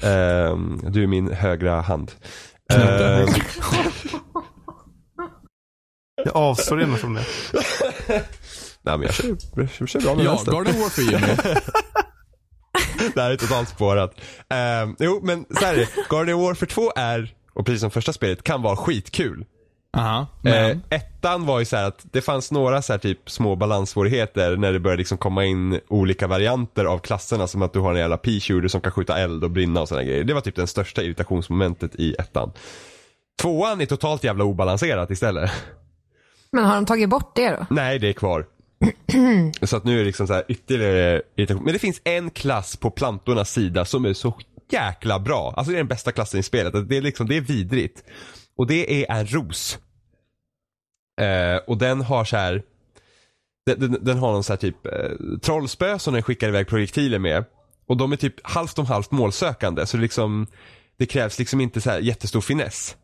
[0.10, 2.12] Ehm, du är min högra hand.
[2.74, 3.06] Knutte.
[3.06, 3.28] Ehm,
[6.26, 7.26] Jag avstår gärna från det.
[8.82, 9.38] nej men jag kör,
[9.80, 10.52] jag kör bra med Ja, vänster.
[10.52, 11.60] Garden Warfare Jimmy.
[13.16, 14.16] Det här är totalt spårat.
[14.84, 15.90] Um, jo, men så här är det.
[16.10, 19.46] Guardian Warfare 2 är, och precis som första spelet, kan vara skitkul.
[19.96, 20.72] Aha, men.
[20.72, 24.58] Eh, ettan var ju så här att det fanns några så här typ små balanssvårigheter
[24.58, 28.00] när det började liksom komma in olika varianter av klasserna som att du har en
[28.00, 30.24] jävla p-shooter som kan skjuta eld och brinna och sådana grejer.
[30.24, 32.52] Det var typ den största irritationsmomentet i ettan.
[33.42, 35.52] Tvåan är totalt jävla obalanserat istället.
[36.52, 37.66] Men har de tagit bort det då?
[37.70, 38.46] Nej, det är kvar.
[39.62, 41.64] så att nu är det liksom så här ytterligare irritation.
[41.64, 44.34] Men det finns en klass på plantornas sida som är så
[44.72, 45.54] jäkla bra.
[45.58, 46.90] Alltså det är den bästa klassen i spelet.
[46.90, 48.04] Det är liksom, det är vidrigt.
[48.58, 49.80] Och det är en ros.
[51.22, 52.64] Eh, och den har så här.
[53.66, 57.20] Den, den, den har någon så här typ eh, trollspö som den skickar iväg projektiler
[57.20, 57.46] med.
[57.88, 59.86] Och de är typ halvt om halvt målsökande.
[59.86, 60.48] Så det liksom,
[60.98, 62.96] det krävs liksom inte så här jättestor finess.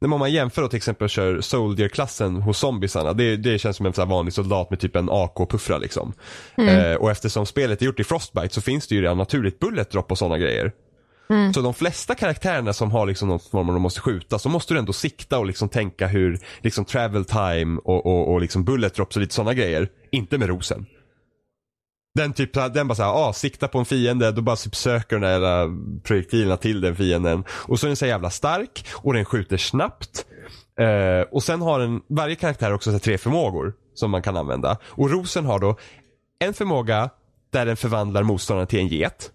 [0.00, 3.12] När man jämför då till exempel kör Soldier-klassen hos zombiesarna.
[3.12, 6.12] Det, det känns som en så vanlig soldat med typ en AK-puffra liksom.
[6.56, 9.90] Eh, och eftersom spelet är gjort i Frostbite så finns det ju redan naturligt bullet
[9.90, 10.72] drop och sådana grejer.
[11.28, 11.52] Mm.
[11.52, 14.74] Så de flesta karaktärerna som har liksom någon form av de måste skjuta så måste
[14.74, 18.94] du ändå sikta och liksom tänka hur liksom travel time och, och, och liksom bullet
[18.94, 19.88] drops och lite sådana grejer.
[20.10, 20.86] Inte med rosen.
[22.14, 25.22] Den typ, den bara såhär, ah, sikta på en fiende, då bara typ söker den
[25.22, 27.44] där jävla projektilerna till den fienden.
[27.50, 30.26] Och så är den så jävla stark och den skjuter snabbt.
[30.80, 34.78] Eh, och sen har den, varje karaktär också så tre förmågor som man kan använda.
[34.84, 35.76] Och rosen har då
[36.38, 37.10] en förmåga
[37.52, 39.30] där den förvandlar motståndaren till en get.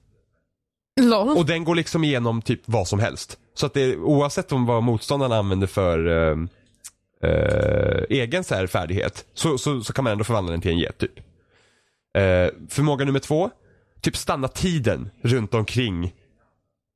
[1.00, 1.38] LOL.
[1.38, 3.38] Och den går liksom igenom typ vad som helst.
[3.54, 6.38] Så att det, oavsett om vad motståndaren använder för eh,
[7.24, 10.80] eh, egen så här färdighet så, så, så kan man ändå förvandla den till en
[10.80, 11.20] get typ.
[12.18, 13.50] Eh, förmåga nummer två,
[14.02, 16.14] typ stanna tiden runt omkring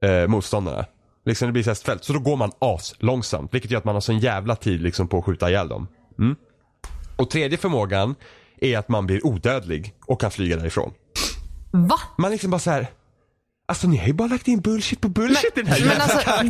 [0.06, 0.86] eh, motståndarna.
[1.26, 2.04] Liksom det blir så fält.
[2.04, 5.08] Så då går man as långsamt vilket gör att man har sån jävla tid liksom
[5.08, 5.88] på att skjuta ihjäl dem.
[6.20, 6.36] Mm.
[7.16, 8.16] Och tredje förmågan
[8.62, 10.93] är att man blir odödlig och kan flyga därifrån.
[11.72, 12.00] Va?
[12.18, 12.88] Man liksom bara så här.
[13.68, 16.20] Alltså ni har ju bara lagt in bullshit på bullshit i den här Men alltså
[16.43, 16.49] den,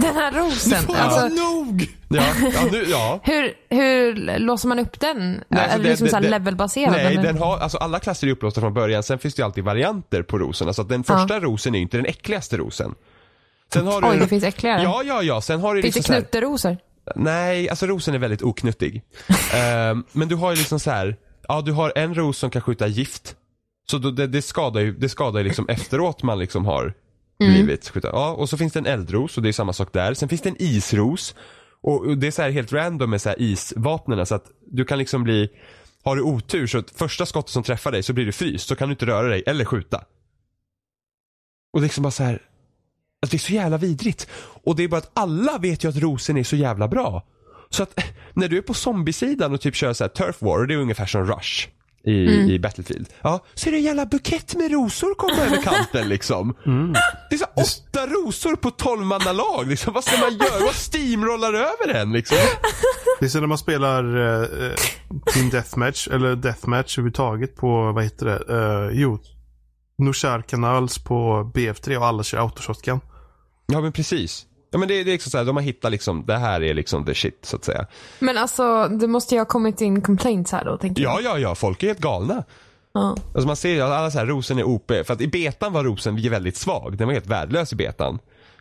[0.00, 0.82] den här rosen.
[0.82, 1.88] Får Alltså, jag nog?
[2.08, 2.22] Ja,
[2.54, 3.20] ja, nu, ja.
[3.24, 5.18] hur, hur låser man upp den?
[5.48, 6.92] Nej, är alltså det- liksom det- så det- här levelbaserad?
[6.92, 7.22] Nej, eller?
[7.22, 9.02] den har, alltså alla klasser är upplåsta från början.
[9.02, 10.66] Sen finns det ju alltid varianter på rosen.
[10.68, 12.94] Alltså den första rosen är ju inte den äckligaste rosen.
[13.72, 14.82] Sen har du, Oj, det finns äckligare.
[14.82, 15.40] Ja, ja, ja.
[15.40, 16.76] Sen har du finns liksom det knutterosor?
[17.16, 19.02] Nej, alltså rosen är väldigt oknuttig.
[19.54, 21.16] Ehm, men du har ju liksom så här.
[21.48, 23.34] Ja, du har en ros som kan skjuta gift.
[23.90, 26.94] Så det, det skadar ju det skadar liksom efteråt man liksom har
[27.38, 28.10] blivit skjuten.
[28.14, 30.14] Ja, och så finns det en eldros och det är samma sak där.
[30.14, 31.34] Sen finns det en isros.
[31.80, 34.98] Och det är så här helt random med så här isvapnen så att du kan
[34.98, 35.50] liksom bli
[36.02, 38.76] har du otur så att första skottet som träffar dig så blir du fryst så
[38.76, 40.04] kan du inte röra dig eller skjuta.
[41.72, 42.42] Och det är liksom bara så här.
[43.22, 44.28] Alltså det är så jävla vidrigt.
[44.64, 47.26] Och det är bara att alla vet ju att rosen är så jävla bra.
[47.70, 48.00] Så att
[48.34, 50.78] när du är på zombiesidan och typ kör så här turf war, och det är
[50.78, 51.68] ungefär som rush.
[52.04, 52.12] I,
[52.54, 53.08] i Battlefield.
[53.22, 56.54] Ja, så är det en jävla bukett med rosor komma över kanten liksom.
[57.30, 59.92] Det är så här åtta rosor på tolvmannalag liksom.
[59.92, 60.64] Vad ska man göra?
[60.64, 62.38] Vad steamrollar över en liksom?
[63.20, 64.74] Det är så när man spelar uh,
[65.34, 68.54] Team Deathmatch, eller Deathmatch överhuvudtaget på, vad heter det?
[68.54, 69.18] Uh, jo,
[69.98, 73.00] Noshar Kanals på BF3 och alla kör autoshotgun.
[73.66, 74.46] Ja men precis.
[74.70, 76.74] Ja men det, det är liksom så här, de har hittat liksom, det här är
[76.74, 77.86] liksom the shit så att säga.
[78.18, 81.12] Men alltså, det måste ju ha kommit in complaints här då, tänker jag.
[81.12, 82.44] Ja, ja, ja, folk är helt galna.
[82.92, 83.16] Ja.
[83.34, 84.92] Alltså man ser ju att alla så här, rosen är OP.
[85.04, 86.98] För att i betan var rosen väldigt svag.
[86.98, 88.18] Den var helt värdelös i betan.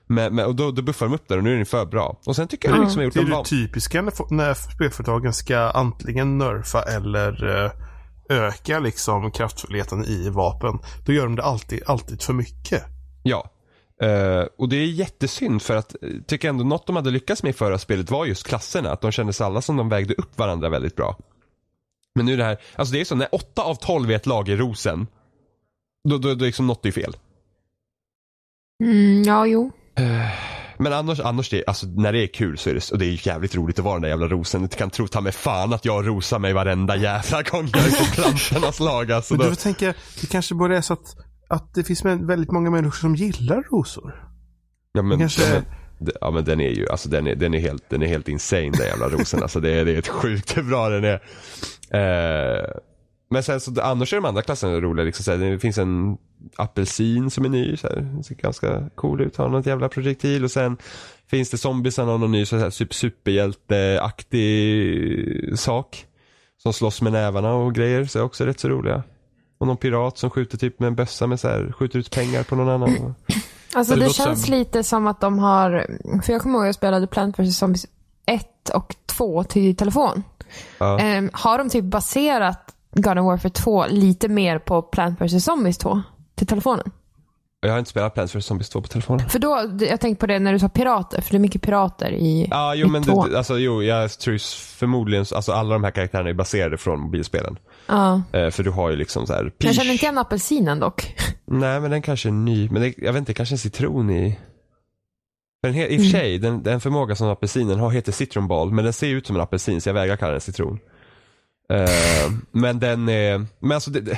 [0.08, 2.20] Men, men, och då, då buffar de upp den och nu är den för bra.
[2.26, 5.58] Och sen tycker jag liksom jag gjort Det är det typiska när, när spelföretagen ska
[5.58, 7.72] antingen nerfa eller eh,
[8.30, 10.80] öka liksom kraftfullheten i vapen.
[11.06, 12.84] Då gör de det alltid, alltid för mycket.
[13.24, 13.52] Ja.
[14.02, 17.50] Eh, och det är jättesynd för att, eh, tycker ändå något de hade lyckats med
[17.50, 18.92] i förra spelet var just klasserna.
[18.92, 21.18] Att de kände sig alla som de vägde upp varandra väldigt bra.
[22.16, 24.26] Men nu är det här, alltså det är så när 8 av 12 är ett
[24.26, 25.08] lag i rosen.
[26.10, 27.16] Då, då, då liksom något är fel.
[28.84, 29.72] Mm, ja, jo.
[30.78, 33.28] Men annars, annars det, alltså, när det är kul så är det, och det är
[33.28, 34.62] jävligt roligt att vara den där jävla rosen.
[34.62, 37.92] Du kan tro ta mig fan att jag rosar mig varenda jävla gång jag är
[37.92, 39.12] på plantornas lag.
[39.12, 41.16] Alltså, Men då, du får tänka, det kanske bara är så att,
[41.48, 44.30] att det finns väldigt många människor som gillar rosor.
[44.94, 45.62] ja, men, kanske- ja,
[46.00, 48.28] men, ja men den är ju, alltså den är, den är helt, den är helt
[48.28, 49.42] insane den jävla rosen.
[49.44, 51.22] alltså det är, det är ett sjukt hur bra den är.
[51.92, 52.66] Eh,
[53.30, 55.06] men sen så, annars är de andra klasserna roliga.
[55.06, 56.18] Liksom, så här, det finns en
[56.56, 60.44] apelsin som är ny, så här, ser ganska cool ut, har något jävla projektil.
[60.44, 60.78] Och sen
[61.28, 66.06] finns det zombiesarna och någon ny så här, super, superhjälteaktig sak.
[66.58, 69.04] Som slåss med nävarna och grejer, så är också rätt så roliga.
[69.58, 72.44] Och någon pirat som skjuter typ med en bössa med så här, skjuter ut pengar
[72.44, 73.16] på någon annan.
[73.76, 75.88] Alltså Det det, känns som- lite som att de har,
[76.24, 77.86] för jag kommer ihåg att jag spelade Plant vs Zombies
[78.26, 80.24] 1 och 2 till telefon.
[80.78, 81.00] Ja.
[81.00, 86.02] Ehm, har de typ baserat Garden Warfare 2 lite mer på Plant vs Zombies 2
[86.36, 86.92] till telefonen?
[87.60, 89.30] Jag har inte spelat Plants vs Zombies 2 på telefonen.
[89.30, 92.12] För då, jag tänkte på det när du sa pirater, för det är mycket pirater
[92.12, 94.38] i, Ja, jo i men det, alltså, jo, jag tror
[94.78, 97.58] förmodligen, alltså alla de här karaktärerna är baserade från mobilspelen.
[97.88, 98.22] Ja.
[98.34, 99.76] Eh, för du har ju liksom så här Jag Peach.
[99.76, 101.16] känner inte igen apelsinen dock.
[101.46, 104.40] Nej men den kanske är ny, men det, jag vet inte, kanske en citron i
[105.62, 108.84] för den I och för sig, den, den förmåga som apelsinen har heter citronball, men
[108.84, 110.80] den ser ut som en apelsin så jag vägrar kalla den citron.
[111.74, 114.18] Eh, men den är, men alltså det, det,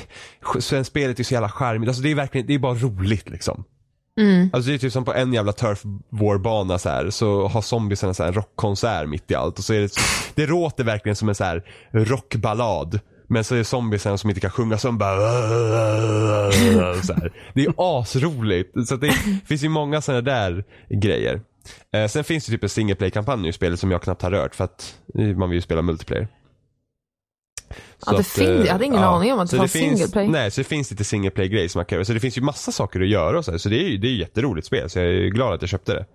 [0.59, 3.63] så spelet är så jävla charmigt, alltså det är verkligen, det är bara roligt liksom.
[4.19, 4.49] Mm.
[4.53, 8.13] Alltså det är typ som på en jävla turf war-bana så här, så har zombiesarna
[8.13, 9.91] så här en rockkonsert mitt i allt och så är det,
[10.35, 12.99] det låter verkligen som en så här rockballad.
[13.29, 15.17] Men så är det zombiesarna som inte kan sjunga som bara
[17.03, 17.33] så här.
[17.53, 18.87] Det är asroligt.
[18.87, 19.11] Så att det
[19.45, 21.41] finns ju många sådana där grejer.
[21.93, 24.55] Eh, sen finns det typ en single play-kampanj i spelet som jag knappt har rört
[24.55, 26.27] för att eh, man vill ju spela multiplayer.
[28.05, 30.27] Ja, det finns- jag hade ingen aning om att det så fanns finns- single play.
[30.27, 32.05] Nej, så det finns lite single play grejer som man kan göra.
[32.05, 33.57] Så det finns ju massa saker att göra och så, här.
[33.57, 34.89] så det är ju det är ju jätteroligt spel.
[34.89, 36.05] Så jag är glad att jag köpte det.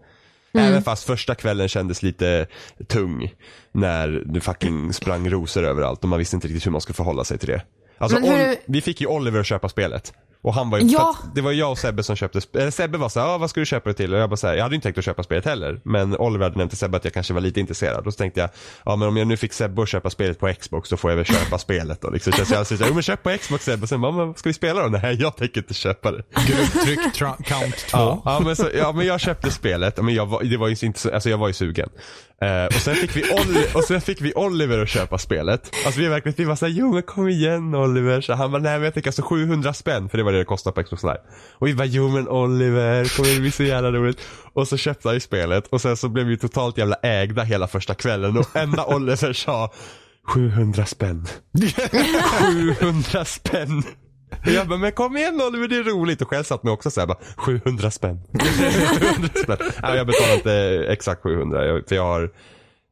[0.55, 0.67] Mm.
[0.69, 2.47] Även fast första kvällen kändes lite
[2.87, 3.35] tung.
[3.73, 7.25] När du fucking sprang rosor överallt och man visste inte riktigt hur man skulle förhålla
[7.25, 7.63] sig till det.
[7.99, 10.13] Alltså, hur- vi fick ju Oliver att köpa spelet.
[10.45, 11.17] Och han var ju, Ja.
[11.35, 13.61] det var jag och Sebbe som köpte, sp- eller Sebbe var såhär, ah, vad ska
[13.61, 14.15] du köpa det till?
[14.15, 15.81] Och jag bara såhär, jag hade inte tänkt att köpa spelet heller.
[15.85, 18.07] Men Oliver hade nämnt till Sebbe att jag kanske var lite intresserad.
[18.07, 18.51] Och så tänkte jag,
[18.85, 21.17] ja men om jag nu fick Sebbe att köpa spelet på Xbox då får jag
[21.17, 22.11] väl köpa spelet då.
[22.11, 22.33] Liksom.
[22.33, 23.83] Så jag sa, jo men köp på Xbox Sebbe.
[23.83, 24.89] Och sen bara, men ska vi spela då?
[24.89, 26.23] Nej jag tänker inte köpa det.
[26.47, 27.99] Grupptryck count 2.
[27.99, 30.77] Ja, ja, men, så, ja men jag köpte spelet, men jag var, det var ju
[30.87, 31.89] inte så, alltså jag var ju sugen.
[32.43, 33.22] Eh, och, sen fick vi
[33.74, 35.70] och sen fick vi Oliver att köpa spelet.
[35.87, 38.20] Alltså vi, verkligen, vi var såhär, jo men kom igen Oliver.
[38.20, 40.45] Så han bara, nej men jag tänker alltså 700 spänn, för det var det det
[40.45, 41.20] kostade på Xbox Live.
[41.53, 44.20] Och vi bara, jo men Oliver, kommer det bli så jävla roligt.
[44.53, 47.68] Och så köpte han ju spelet och sen så blev vi totalt jävla ägda hela
[47.68, 49.72] första kvällen och enda Oliver sa
[50.26, 51.26] 700 spänn.
[52.78, 53.82] 700 spänn.
[54.41, 56.22] Och jag bara, men kom igen Oliver det är roligt.
[56.22, 58.20] Och själv satt mig också såhär bara, 700 spänn.
[58.32, 59.57] 700 spänn.
[59.82, 62.22] Nej, jag betalar inte exakt 700, jag, för jag har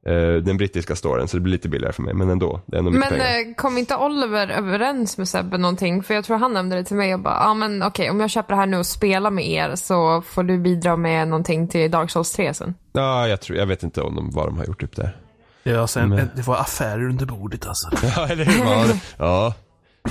[0.06, 2.14] eh, den brittiska storen så det blir lite billigare för mig.
[2.14, 3.48] Men ändå, det är ändå mycket Men pengar.
[3.50, 6.02] eh, kom inte Oliver överens med Sebbe någonting?
[6.02, 8.20] För jag tror han nämnde det till mig och bara, ja ah, men okej om
[8.20, 11.68] jag köper det här nu och spelar med er så får du bidra med någonting
[11.68, 12.74] till Dark Souls 3 sen.
[12.92, 15.16] Ja, jag, tror, jag vet inte om de, vad de har gjort upp där.
[15.62, 17.88] Ja, sen, Men- det var affärer under bordet alltså.
[18.16, 18.58] Ja, eller hur?
[18.64, 19.54] Ja, det- Ja,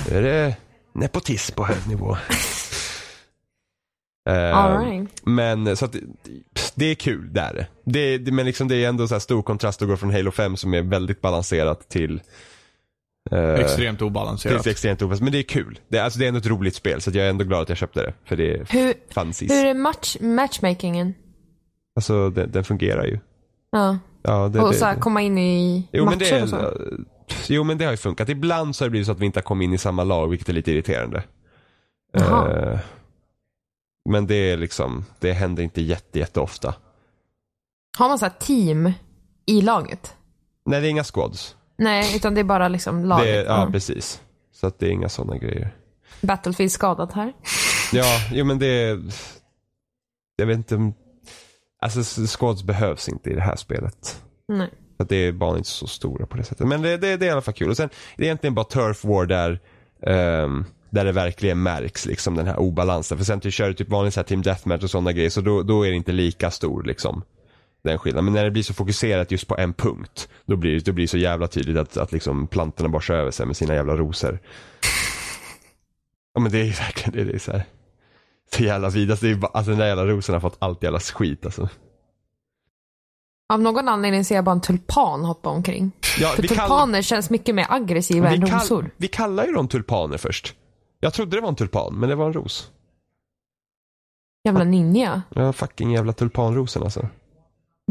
[0.10, 0.56] det är det
[0.94, 2.18] nepotism på hög nivå.
[4.30, 5.10] Eh, All right.
[5.26, 5.96] Men så att
[6.76, 8.18] det, är kul, det är det.
[8.18, 10.58] det, men liksom det är ändå så här stor kontrast att gå från Halo 5
[10.58, 12.22] som är väldigt balanserat till
[13.32, 14.68] eh, Extremt till obalanserat.
[14.68, 15.24] extremt obalanserat.
[15.24, 15.80] Men det är kul.
[15.88, 17.62] Det, är- alltså, det är ändå ett roligt spel så att jag är ändå glad
[17.62, 18.14] att jag köpte det.
[18.26, 19.52] För det är Hur, fancies.
[19.52, 21.14] hur är match, matchmakingen?
[21.96, 23.20] Alltså den, den fungerar ju.
[23.72, 23.98] Ja.
[24.24, 25.02] Ja, det, Och det, så här, det.
[25.02, 26.74] komma in i Jo men det matcher är, och så?
[27.50, 28.30] Jo men det har ju funkat.
[28.30, 30.28] Ibland så har det blivit så att vi inte har kommit in i samma lag
[30.28, 31.24] vilket är lite irriterande.
[32.14, 32.80] Eh,
[34.10, 36.76] men det är liksom, det händer inte jätte, jätteofta.
[37.98, 38.92] Har man så här team
[39.46, 40.16] i laget?
[40.66, 41.56] Nej det är inga squads.
[41.78, 43.28] Nej, utan det är bara liksom laget.
[43.28, 43.72] Är, ja Mm.
[43.72, 44.22] precis.
[44.54, 45.76] Så att det är inga sådana grejer.
[46.22, 47.34] Battlefield skadat här.
[47.94, 49.02] Ja, jo men det är,
[50.36, 50.94] jag vet inte
[51.82, 54.22] alltså squads behövs inte i det här spelet.
[54.48, 54.70] Nej.
[55.02, 56.68] För att det är bara inte så stora på det sättet.
[56.68, 57.70] Men det, det, det är i alla fall kul.
[57.70, 59.60] Och sen det är egentligen bara Turf War där,
[60.44, 63.18] um, där det verkligen märks liksom den här obalansen.
[63.18, 65.42] För sen du kör du typ vanlig så här Team Deathmatch och sådana grejer så
[65.42, 67.24] då, då är det inte lika stor liksom.
[67.84, 68.26] Den skillnaden.
[68.26, 70.30] Men när det blir så fokuserat just på en punkt.
[70.46, 73.32] Då blir, då blir det så jävla tydligt att, att liksom plantorna bara kör över
[73.32, 74.40] sig med sina jävla rosor.
[76.34, 77.32] Ja men det är ju verkligen det.
[77.32, 77.64] Det är så här.
[78.56, 79.22] Så jävla vidast.
[79.22, 81.70] Det är bara, alltså den där jävla rosen har fått allt jävla skit alltså.
[83.52, 85.92] Av någon anledning ser jag bara en tulpan hoppa omkring.
[86.20, 88.92] Ja, För tulpaner känns mycket mer aggressiva än vi, kall, rosor.
[88.98, 90.56] vi kallar ju dem tulpaner först.
[91.00, 92.70] Jag trodde det var en tulpan, men det var en ros.
[94.46, 95.22] Jävla ninja.
[95.36, 97.08] Ja, fucking jävla tulpanrosen alltså.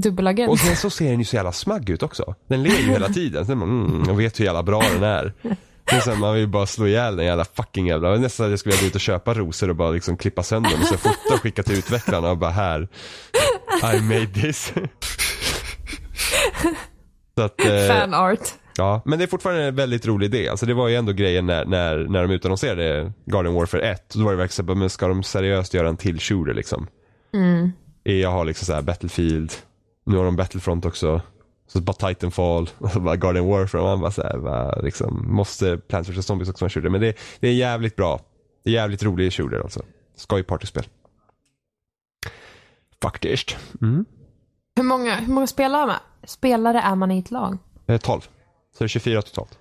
[0.03, 0.51] Dubbelagent.
[0.51, 2.35] Och sen så ser den ju så jävla smagg ut också.
[2.47, 3.47] Den ler ju hela tiden.
[3.47, 5.33] Sen man, mm, jag vet hur jävla bra den är.
[5.93, 8.17] Men sen man vill ju bara slå ihjäl den jävla fucking jävla.
[8.17, 10.71] Nästan att jag skulle vilja gå ut och köpa rosor och bara liksom klippa sönder
[10.71, 12.89] dem och så fota och skicka till utvecklarna och bara här.
[13.95, 14.73] I made this.
[17.41, 18.49] Så att, eh, Fan art.
[18.76, 20.49] Ja, men det är fortfarande en väldigt rolig idé.
[20.49, 24.14] Alltså det var ju ändå grejen när, när, när de utannonserade Garden Warfare 1.
[24.14, 26.86] Då var det verkligen så här, men ska de seriöst göra en till shooter liksom?
[27.34, 27.72] Mm.
[28.05, 29.53] EA har liksom så här Battlefield,
[30.07, 31.20] nu har de Battlefront också.
[31.66, 33.82] Så bara Titanfall, och så bara Garden Warfare.
[33.82, 36.88] Och man bara så här, bara, liksom, måste Plants vs Zombies också vara en shooter?
[36.88, 38.20] Men det, det är jävligt bra.
[38.64, 39.82] Det är jävligt rolig shooter alltså.
[40.16, 40.84] Skoj partyspel.
[43.03, 43.57] Faktiskt.
[43.82, 44.05] Mm.
[44.76, 47.59] Hur många, hur många spelare, är man, spelare är man i ett lag?
[47.87, 48.21] Eh, 12.
[48.21, 48.29] Så
[48.79, 49.59] det är 24 totalt.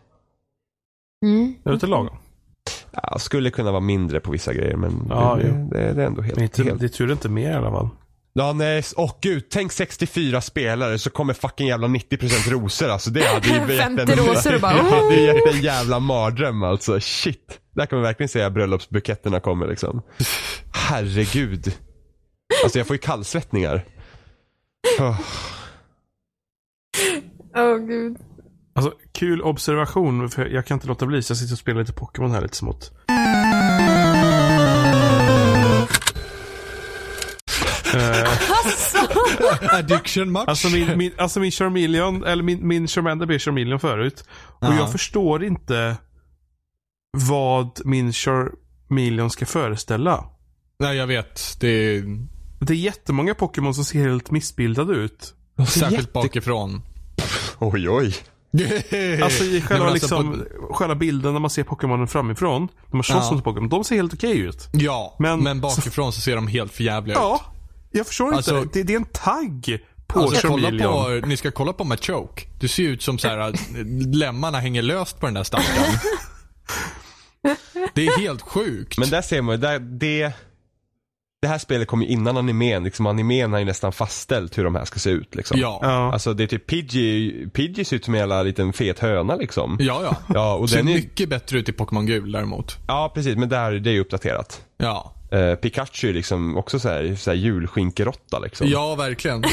[1.25, 1.55] Mm.
[1.63, 2.17] Är det inte lagom?
[2.91, 6.21] Ja, skulle kunna vara mindre på vissa grejer men Ja, det, det, det är ändå
[6.21, 7.89] helt, Men inte, helt det är tur inte mer i alla fall.
[8.33, 13.09] Ja nej, åh gud, tänk 64 spelare så kommer fucking jävla 90% rosor alltså.
[13.09, 16.99] Det hade ju gett 50 rosor och bara, Det hade gett en jävla mardröm alltså.
[16.99, 17.59] Shit.
[17.75, 20.01] Där kan man verkligen säga att bröllopsbuketterna kommer liksom.
[20.73, 21.75] Herregud.
[22.63, 23.85] Alltså jag får ju kallsvettningar.
[24.99, 25.19] Oh.
[27.55, 28.17] Åh gud.
[28.75, 31.93] Alltså, kul observation, för jag kan inte låta bli så jag sitter och spelar lite
[31.93, 32.91] Pokémon här lite smått.
[39.71, 40.47] Addiction match.
[40.47, 44.23] Alltså min, min, alltså min Charmeleon, eller min, min Charmander blev Charmeleon förut.
[44.31, 44.75] Och Ja.
[44.77, 45.95] jag förstår inte
[47.17, 50.25] vad min Charmeleon ska föreställa.
[50.79, 51.57] Nej, jag vet.
[51.59, 52.03] Det är
[52.59, 55.33] Det är jättemånga Pokémon som ser helt missbildade ut.
[55.67, 56.81] särskilt jätte- bakifrån.
[57.73, 58.15] Oj oj.
[59.23, 62.61] Alltså i själva, alltså liksom, själva bilden när man ser Pokémonen framifrån.
[62.87, 63.35] När man slåss Ja.
[63.35, 63.69] mot Pokémon.
[63.69, 64.67] De ser helt okej ut.
[64.71, 67.21] Ja, Men- men, bakifrån så ser de helt förjävliga ut.
[67.21, 67.41] Ja,
[67.91, 68.79] jag förstår Alltså- inte.
[68.79, 70.57] Det, det är en tagg på Alltså, på,
[71.27, 72.41] ni ska kolla på Machoke.
[72.59, 73.55] Det ser ut som så här att
[74.15, 75.93] lemmarna hänger löst på den där stackaren.
[77.93, 78.97] Det är helt sjukt.
[78.97, 80.31] Men där ser man ju, där, det,
[81.41, 82.83] det här spelet kom ju innan animen.
[82.83, 85.35] Liksom, animen har ju nästan fastställt hur de här ska se ut.
[85.35, 85.59] Liksom.
[85.59, 85.79] ja.
[85.81, 86.13] Ja.
[86.13, 89.77] Alltså det är typ Pidgey, Pidgey ser ut som en jävla liten fet höna liksom.
[89.79, 90.15] ja, ja.
[90.33, 92.77] Ja, och Ser den är, mycket bättre ut i Pokémon Gul däremot.
[92.87, 94.61] ja precis, men där, det är ju uppdaterat.
[94.77, 95.13] Ja.
[95.31, 98.67] Eh, Pikachu är liksom också så här, så här julskinkerotta liksom.
[98.67, 99.43] Ja, verkligen.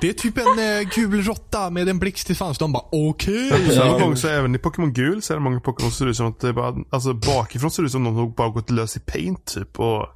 [0.00, 2.58] Det är typ en eh, gul råtta med en blixt i svans.
[2.58, 3.70] De bara okej.
[3.74, 6.16] Samma gång så även i Pokémon Gul så är det många Pokémon som ser ut
[6.16, 8.70] som att det bara, alltså bakifrån ser det ut som att de har bara gått
[8.70, 10.06] lös i paint typ och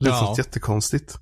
[0.00, 0.32] det är Ja.
[0.34, 1.14] så jättekonstigt.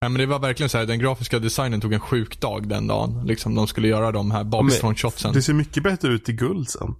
[0.00, 2.86] Ja, men det var verkligen så här, den grafiska designen tog en sjuk dag den
[2.86, 3.22] dagen.
[3.26, 5.32] Liksom, de skulle göra de här bakifrån shotsen.
[5.32, 6.94] Det ser mycket bättre ut i guld sen.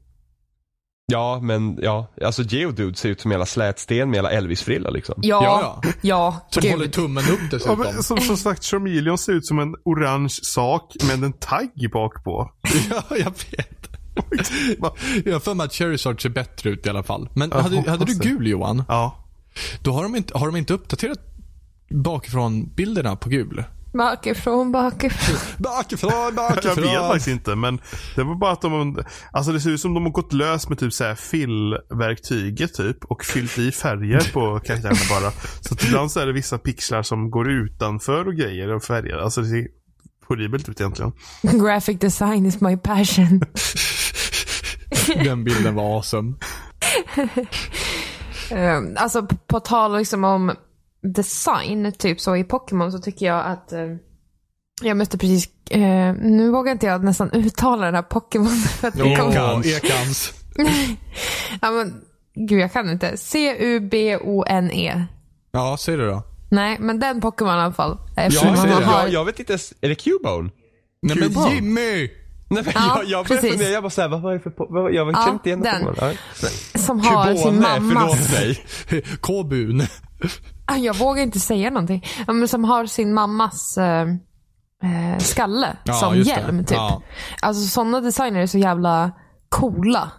[1.12, 5.14] Ja, men ja, alltså Geodude ser ut som en jävla slätsten med hela Elvis-frilla liksom.
[5.22, 6.46] Ja, Ja, ja, ja.
[6.50, 6.72] Som gud.
[6.72, 7.78] håller tummen upp Ja, dessutom.
[7.78, 12.24] men, som, som sagt, Charmeleon ser ut som en orange sak med en tagg bak
[12.24, 12.50] på.
[12.90, 13.76] Ja, jag vet.
[15.24, 17.28] Jag har för mig att Charizard ser bättre ut i alla fall.
[17.34, 18.84] Men hade, hade du gul Johan?
[18.88, 19.26] Ja.
[19.82, 21.18] Då har de inte, har de inte uppdaterat
[21.90, 23.64] bakifrån bilderna på gul?
[23.92, 25.36] Bakifrån, bakifrån.
[25.58, 26.34] Bakifrån,
[26.64, 27.80] Jag vet faktiskt inte men
[28.16, 30.78] det var bara att de, alltså det ser ut som de har gått lös med
[30.78, 35.32] typ såhär fillverktyget typ och fyllt i färger på karaktärerna bara.
[35.60, 39.16] Så att ibland så är det vissa pixlar som går utanför och grejer och färger.
[39.16, 39.66] Alltså det ser
[40.28, 41.12] horribelt ut egentligen.
[41.42, 43.42] Graphic design is my passion.
[45.24, 46.34] Den bilden var awesome.
[48.52, 50.52] Um, alltså på, på tal liksom om
[51.02, 53.98] design, typ så i Pokémon så tycker jag att um,
[54.82, 58.46] Jag måste precis, eh, nu vågar inte jag nästan uttala den här Pokémon.
[58.80, 60.32] För att det kommer, Ekans.
[61.62, 61.94] Ja, men,
[62.48, 63.16] gud jag kan inte.
[63.16, 65.04] C-U-B-O-N-E.
[65.52, 66.22] Ja, säg det då.
[66.50, 67.98] Nej, men den Pokémon i alla fall.
[68.16, 68.74] Ja, Eftersom man det.
[68.84, 70.50] har, Jag, jag vet inte, ens- är det Cubone?
[71.02, 71.54] Nej men.
[71.54, 72.08] Jimmy!
[72.50, 73.50] Nej, men Ja, jag, jag började precis.
[73.50, 75.94] fundera, jag bara såhär, vad var det för vad, Jag Ja, känner inte igen den.
[76.00, 76.12] Ja.
[76.78, 78.28] som har sin Cubone, mammas...
[78.28, 78.30] förlåt
[78.90, 79.04] mig.
[79.20, 79.82] Kobun.
[80.66, 82.06] Ah, Jag vågar inte säga någonting.
[82.26, 84.02] Ja, men som har sin mammas eh,
[84.82, 86.40] eh, skalle Ja, som just det.
[86.40, 86.76] hjälm typ.
[86.76, 87.02] Ja.
[87.42, 89.10] Alltså sådana designer är så jävla
[89.48, 90.10] coola.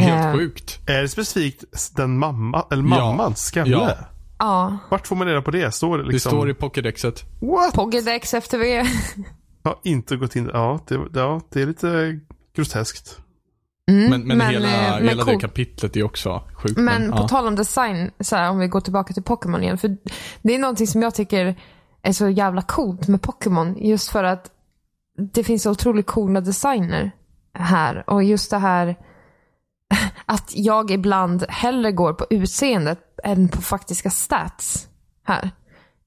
[0.00, 0.32] Helt Eh.
[0.32, 0.78] sjukt.
[0.88, 1.64] Är det specifikt
[1.96, 3.70] den mamma, eller mammans skalle?
[3.70, 3.90] Ja.
[4.38, 5.72] Ja, Vart får man reda på det?
[5.74, 6.30] Står det Det liksom?
[6.30, 7.24] står i Pokédexet.
[7.40, 7.74] What?
[7.74, 8.64] Pokédex FTV.
[9.62, 10.50] Jag har inte gått in.
[10.52, 12.20] Ja, det, ja, det är lite
[12.56, 13.20] groteskt.
[13.88, 15.40] Mm, Men, men, hela, eh, men hela det cool.
[15.40, 16.76] kapitlet är också sjukt.
[16.76, 17.28] Men på ja.
[17.28, 19.78] tal om design, så här, om vi går tillbaka till Pokémon igen.
[19.78, 19.96] För
[20.42, 21.60] Det är någonting som jag tycker
[22.02, 23.76] är så jävla coolt med Pokémon.
[23.78, 24.50] Just för att
[25.32, 27.10] det finns så otroligt coola designer
[27.54, 28.10] här.
[28.10, 28.96] Och just det här
[30.26, 34.88] att jag ibland hellre går på utseendet än på faktiska stats
[35.24, 35.50] här.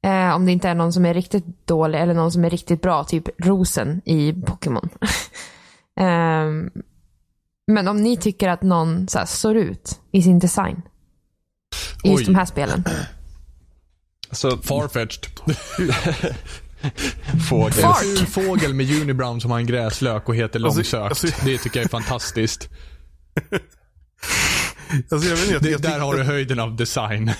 [0.03, 2.81] Eh, om det inte är någon som är riktigt dålig eller någon som är riktigt
[2.81, 4.89] bra, typ rosen i Pokémon.
[5.99, 6.69] Ehm,
[7.67, 10.81] men om ni tycker att någon så här, står ut i sin design
[12.03, 12.25] i just Oj.
[12.25, 12.83] de här spelen.
[14.31, 15.25] Så, Farfetched.
[17.49, 17.71] fågel.
[17.73, 18.03] Fart.
[18.03, 21.03] En ful fågel med unibrown som har en gräslök och heter Alltså, långsökt.
[21.23, 22.69] alltså- det tycker jag är fantastiskt.
[25.11, 27.31] Alltså, jag, vet inte, jag, Det, där har du höjden av design.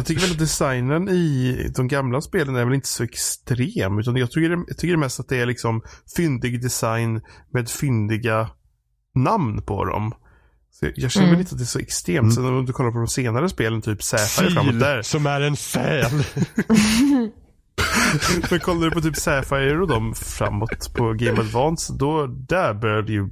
[0.00, 3.98] Jag tycker väl att designen i de gamla spelen är väl inte så extrem.
[3.98, 5.82] Utan jag tycker, jag tycker mest att det är liksom
[6.16, 7.20] fyndig design
[7.52, 8.48] med fyndiga
[9.14, 10.14] namn på dem.
[10.72, 11.40] Så jag- jag känner väl Mm.
[11.40, 12.34] inte att det är så extremt.
[12.34, 15.02] Sen om du kollar på de senare spelen, typ Sapphire framåt där.
[15.02, 16.10] som är en säl.
[18.50, 23.02] Men kollar du på typ Sapphire och de framåt på Game Advance, då där börjar
[23.02, 23.28] det ju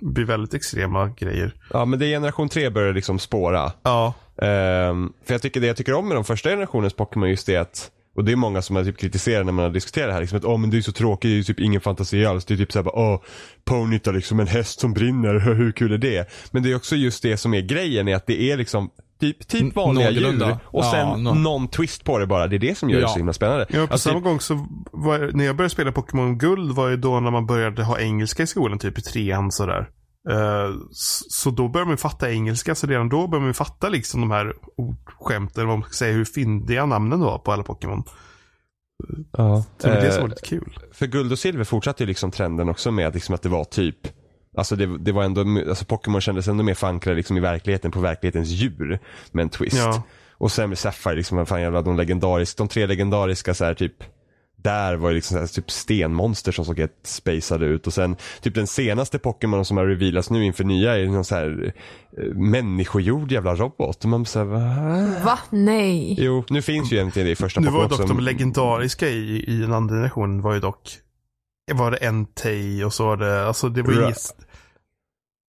[0.00, 1.54] bli väldigt extrema grejer.
[1.70, 3.72] ja, men det är generation 3 börjar liksom spåra.
[3.82, 4.14] Ja.
[4.42, 7.56] Ehm, för jag tycker det jag tycker om med de första generationens Pokémon just det
[7.56, 10.20] att och det är många som har typ kritiserat när man har diskuterat det här.
[10.20, 12.44] Liksom att åh men det är så tråkigt, det är ju typ ingen fantasi alls.
[12.44, 13.20] Det är typ såhär bara åh,
[13.64, 16.30] Ponyta liksom en häst som brinner, hur kul är det?
[16.50, 19.48] Men det är också just det som är grejen, är att det är liksom typ,
[19.48, 20.46] typ vanliga någorlunda.
[20.46, 22.46] djur och Ja, sen nå- någon twist på det bara.
[22.46, 23.08] Det är det som gör det Ja.
[23.08, 23.66] så himla spännande.
[23.70, 26.96] Ja, på Alltså, samma gång så var, när jag började spela Pokémon Guld var ju
[26.96, 29.88] då när man började ha engelska i skolan, typ i trean sådär.
[30.28, 30.76] Uh,
[31.28, 34.54] så då börjar man fatta engelska, så redan då börjar man fatta liksom de här
[34.76, 38.02] ordskämten, vad man ska säga, hur fyndiga namnen var på alla Pokémon.
[39.32, 39.64] ja.
[39.78, 40.78] Så det var det Eh, som var lite kul.
[40.92, 43.64] För guld och silver fortsatte ju liksom trenden också med att, liksom att det var
[43.64, 44.08] typ
[44.56, 48.00] Alltså det, det var ändå, alltså Pokémon kändes ändå mer förankrade liksom i verkligheten på
[48.00, 48.98] verklighetens djur
[49.32, 49.76] med en twist.
[49.76, 50.02] Ja.
[50.32, 53.94] Och sen med Sapphire, liksom, fan jävla de legendariska, de tre legendariska så här typ
[54.62, 58.54] där var det liksom här, typ stenmonster som såg helt spacade ut och sen typ
[58.54, 61.74] den senaste Pokémon som har revealats nu inför nya är någon så här
[62.18, 64.04] eh, människogjord jävla robot.
[64.04, 64.60] Och man så här, va?
[65.24, 65.38] Va?
[65.50, 66.16] Nej.
[66.18, 69.08] Jo, nu finns ju egentligen det i första Nu var Pokémon dock som- de legendariska
[69.08, 70.90] i, i den andra generationen var ju dock
[71.72, 74.16] var det Entei och så var det, alltså det var Ra- inget,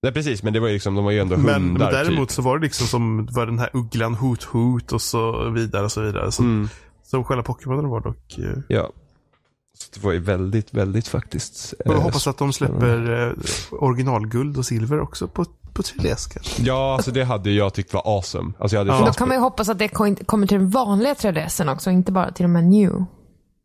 [0.03, 2.29] Nej precis, men det var ju liksom, de var ju ändå men, hundar men däremot
[2.29, 2.35] typ.
[2.35, 5.91] så var det liksom som, var den här ugglan Hoot Hoot och så vidare och
[5.91, 6.31] så vidare.
[6.31, 6.69] Så, Mm.
[7.03, 8.91] så själva Pokémonen var dock, eh, Ja.
[9.81, 11.73] Så det var ju väldigt, väldigt faktiskt.
[11.73, 13.33] Och jag eh, hoppas att de släpper eh,
[13.71, 16.61] originalguld och silver också på, på 3DS kanske.
[16.63, 18.53] Ja, alltså det hade jag tyckt var awesome.
[18.59, 19.05] Alltså jag hade Ja.
[19.05, 22.11] Då kan man ju hoppas att det kom- kommer till den vanliga 3DSen också, inte
[22.11, 23.05] bara till de här new.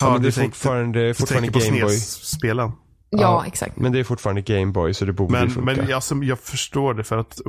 [0.01, 1.97] Ja, men det är tänkte- fortfarande, fortfarande Gameboy.
[1.97, 2.73] SNES-spelen.
[3.11, 3.45] Ja, Ja.
[3.47, 3.77] exakt.
[3.77, 5.75] Men det är fortfarande Gameboy så det borde Men, funka.
[5.83, 7.41] men alltså, jag förstår det för att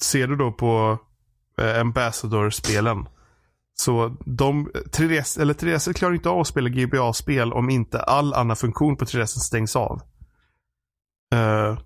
[0.00, 0.98] ser du då på
[1.60, 3.06] eh, Ambassador-spelen.
[3.76, 8.56] Så de, 3DS, eller 3DS klarar inte av att spela GBA-spel om inte all annan
[8.56, 10.00] funktion på 3DS stängs av.
[11.34, 11.78] Eh,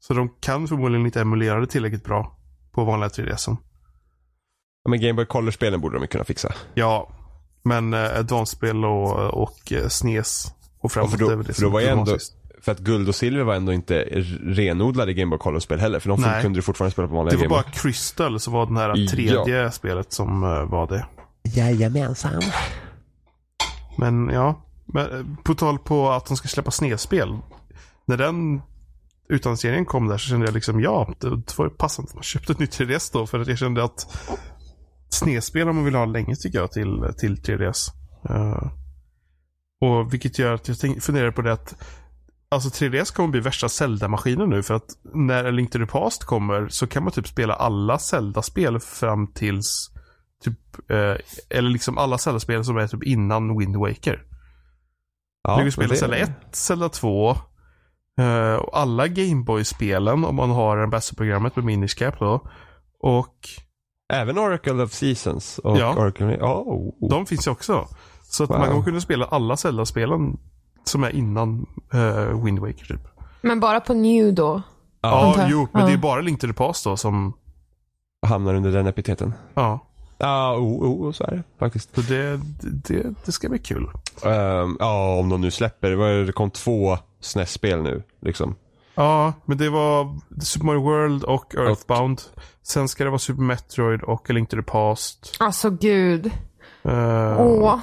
[0.00, 2.36] så de kan förmodligen inte emulera det tillräckligt bra
[2.72, 3.56] på vanliga 3DSen.
[4.84, 6.52] Ja, men Gameboy Color-spelen borde de kunna fixa.
[6.74, 7.10] Ja,
[7.62, 9.12] men eh, Advanced-spel och,
[9.42, 10.46] och eh, SNES
[10.80, 12.16] och framåt Ja, för då- det för då var ändå-.
[12.62, 14.02] För att guld och silver var ändå inte
[14.42, 16.00] renodlade Gameboy Color-spel heller.
[16.00, 16.42] För de Nej.
[16.42, 17.62] kunde du fortfarande spela på vanliga Det var Gameboy.
[17.62, 19.10] bara Crystal som var den här Ja.
[19.10, 21.06] tredje spelet som var det.
[21.42, 22.42] Jajamensan.
[23.98, 27.38] Men ja, men, eh, på tal på att de ska släppa snedspel.
[28.06, 28.62] När den
[29.28, 32.52] utannonseringen kom där så kände jag liksom ja, det, var ju passande att man köpte
[32.52, 33.26] ett nytt 3DS då.
[33.26, 34.18] För att jag kände att
[35.08, 37.90] snedspel har man vill ha länge tycker jag till, till 3DS.
[38.30, 38.70] Uh, eh,
[39.80, 41.74] och vilket gör att jag tänk, funderar på det att
[42.52, 46.24] Alltså 3DS kommer bli värsta Zelda-maskinen nu för att när A Link to the Past
[46.24, 49.90] kommer så kan man typ spela alla Zelda-spel fram tills
[50.44, 51.16] typ, eh,
[51.50, 54.22] eller liksom alla Zelda-spel som är typ innan Wind Waker.
[55.42, 57.36] Ja, du kan spela Zelda 1, Zelda 2.
[58.20, 62.48] Uh, och alla Gameboy-spelen om man har Ambassador-programmet med Minish Cap då.
[63.00, 63.36] Och...
[64.12, 65.58] Även Oracle of Seasons?
[65.58, 65.94] Och ja.
[65.96, 66.38] Oracle...
[66.40, 67.08] Oh.
[67.10, 67.88] De finns ju också.
[68.22, 68.58] Så att wow.
[68.58, 70.38] man kommer kunna spela alla Zelda-spelen
[70.84, 73.08] som är innan uh, Wind Waker typ.
[73.42, 74.62] Men bara på New då?
[75.00, 75.88] Ja, ja jo, men ja.
[75.88, 77.32] det är bara Link to the Past då som...
[78.26, 79.34] Hamnar under den epiteten?
[79.54, 79.89] Ja.
[80.20, 81.94] Ja, oh, oh, så är det faktiskt.
[81.94, 83.90] Så det, det, det ska bli kul.
[84.24, 86.24] Um, ja, om de nu släpper.
[86.26, 88.54] Det kom två SNES-spel nu, liksom.
[88.94, 92.22] Ja, men det var Super Mario World och Earthbound.
[92.62, 95.36] Sen ska det vara Super Metroid och A Link to the Past.
[95.40, 96.26] Alltså gud.
[96.86, 97.40] Uh...
[97.40, 97.78] Åh.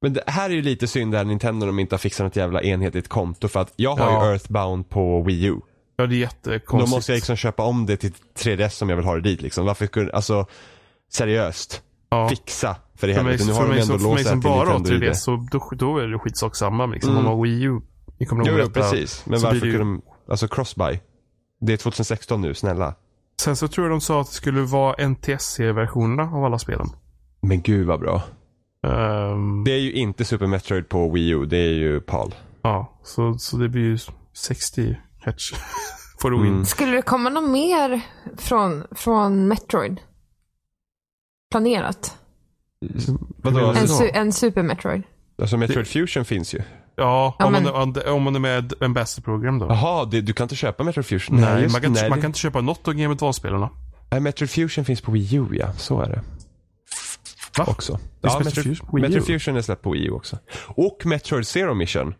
[0.00, 2.62] Men det här är ju lite synd där Nintendo de inte har fixat något jävla
[2.62, 4.26] enhetligt konto för att jag har ja.
[4.26, 5.56] ju Earthbound på Wii U.
[5.96, 6.90] Ja, det är jättekonstigt.
[6.90, 9.42] Då måste jag liksom köpa om det till 3DS som jag vill ha det dit
[9.42, 9.66] liksom.
[9.66, 10.46] Varför skulle, alltså
[11.12, 11.82] seriöst.
[12.10, 12.28] Ja.
[12.28, 13.44] Fixa för det för helvete.
[13.46, 16.06] Nu har de ändå låst För mig som bara har 3DS så då, då är
[16.06, 17.10] det skitsak samma liksom.
[17.10, 17.18] Mm.
[17.18, 17.80] Om man har Wii U.
[18.18, 19.26] Ni kommer jo, jo, precis.
[19.26, 21.00] Men varför kunde de, alltså crossbuy.
[21.60, 22.94] Det är 2016 nu, snälla.
[23.40, 26.86] Sen så tror jag de sa att det skulle vara NTSC-versionerna av alla spelen.
[27.40, 28.22] Men gud vad bra.
[28.82, 29.64] Um...
[29.64, 32.34] Det är ju inte Super Metroid på Wii U, det är ju PAL.
[32.62, 33.98] Ja, så, så det blir ju
[34.32, 35.52] 60 Hertz.
[36.20, 36.52] For the win.
[36.52, 36.64] Mm.
[36.64, 38.00] Skulle det komma något mer
[38.36, 40.00] från, från Metroid?
[41.50, 42.18] Planerat?
[43.36, 43.72] Vadå?
[43.72, 45.02] En, su en Super Metroid?
[45.40, 46.58] Alltså Metroid Fusion finns ju.
[46.96, 47.62] Ja, ja om, men...
[47.62, 49.66] man, om man är med en bästa program då.
[49.66, 51.40] Jaha, du kan inte köpa Metroid Fusion?
[51.40, 52.08] Nej, nej man, kan, nej.
[52.10, 53.70] man kan inte köpa något av Game Advance-spelarna.
[54.10, 56.22] Nej, Metroid Fusion finns på Wii U ja, så är det.
[57.58, 57.64] Va?
[57.68, 57.98] Också.
[58.20, 60.38] Ja, Metroid, Metroid Fusion är släppt på Wii U också.
[60.66, 62.14] Och Metroid Zero Mission.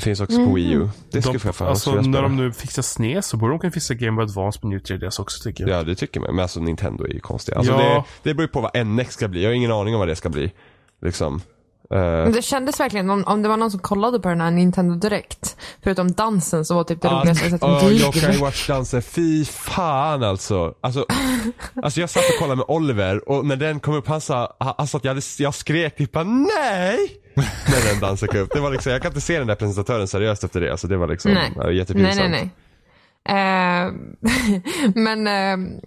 [0.00, 0.48] Det finns också mm.
[0.48, 0.88] på Wii U.
[1.10, 3.94] Det skulle jag fan Alltså när de nu fixar SNES så borde de kunna fixa
[3.94, 5.78] Game Boy Advance på New 3DS också tycker jag.
[5.78, 6.34] Ja det tycker man.
[6.34, 7.58] Men alltså Nintendo är ju konstiga.
[7.58, 8.04] Alltså, ja.
[8.22, 9.42] det, det beror ju på vad NX ska bli.
[9.42, 10.52] Jag har ingen aning om vad det ska bli.
[11.02, 11.42] Liksom.
[11.94, 14.94] Uh, det kändes verkligen, om, om det var någon som kollade på den här Nintendo
[14.94, 18.66] Direkt, förutom dansen så var typ det uh, roligaste jag sett en uh, Yokai Watch
[18.68, 20.74] dansen, fy fan alltså.
[20.80, 21.06] Alltså,
[21.82, 24.96] alltså jag satt och kollade med Oliver och när den kom upp, han sa, alltså
[24.96, 27.19] att jag, hade, jag skrek typ nej!
[27.34, 28.50] När den kom upp.
[28.54, 30.70] Det var liksom, jag kan inte se den där presentatören seriöst efter det.
[30.70, 31.76] Alltså det var liksom nej.
[31.76, 32.16] jättepinsamt.
[32.16, 32.50] Nej, nej,
[33.24, 33.86] nej.
[33.86, 33.92] Uh,
[34.94, 35.80] men, uh,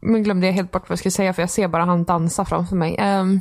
[0.00, 2.44] men glömde jag helt bort vad jag skulle säga för jag ser bara han dansa
[2.44, 2.90] framför mig.
[2.90, 3.40] Um,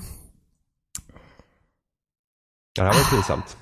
[2.76, 3.58] det här var pinsamt.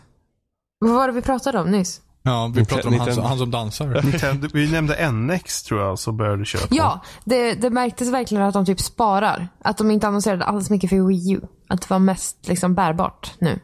[0.80, 2.02] Vad var det vi pratade om nyss?
[2.24, 4.02] Ja, vi pratade om han, han som dansar.
[4.04, 6.68] Nintendo, vi nämnde NX tror jag, så började köpa.
[6.70, 9.48] Ja, det, det märktes verkligen att de typ sparar.
[9.60, 11.42] Att de inte annonserade alls mycket för Wii U.
[11.70, 13.60] Att det var mest liksom bärbart nu.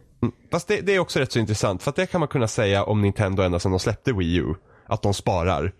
[0.51, 1.83] Fast det, det, är också rätt så intressant.
[1.83, 4.53] För att det kan man kunna säga om Nintendo ända sedan de släppte Wii U.
[4.85, 5.73] Att de sparar.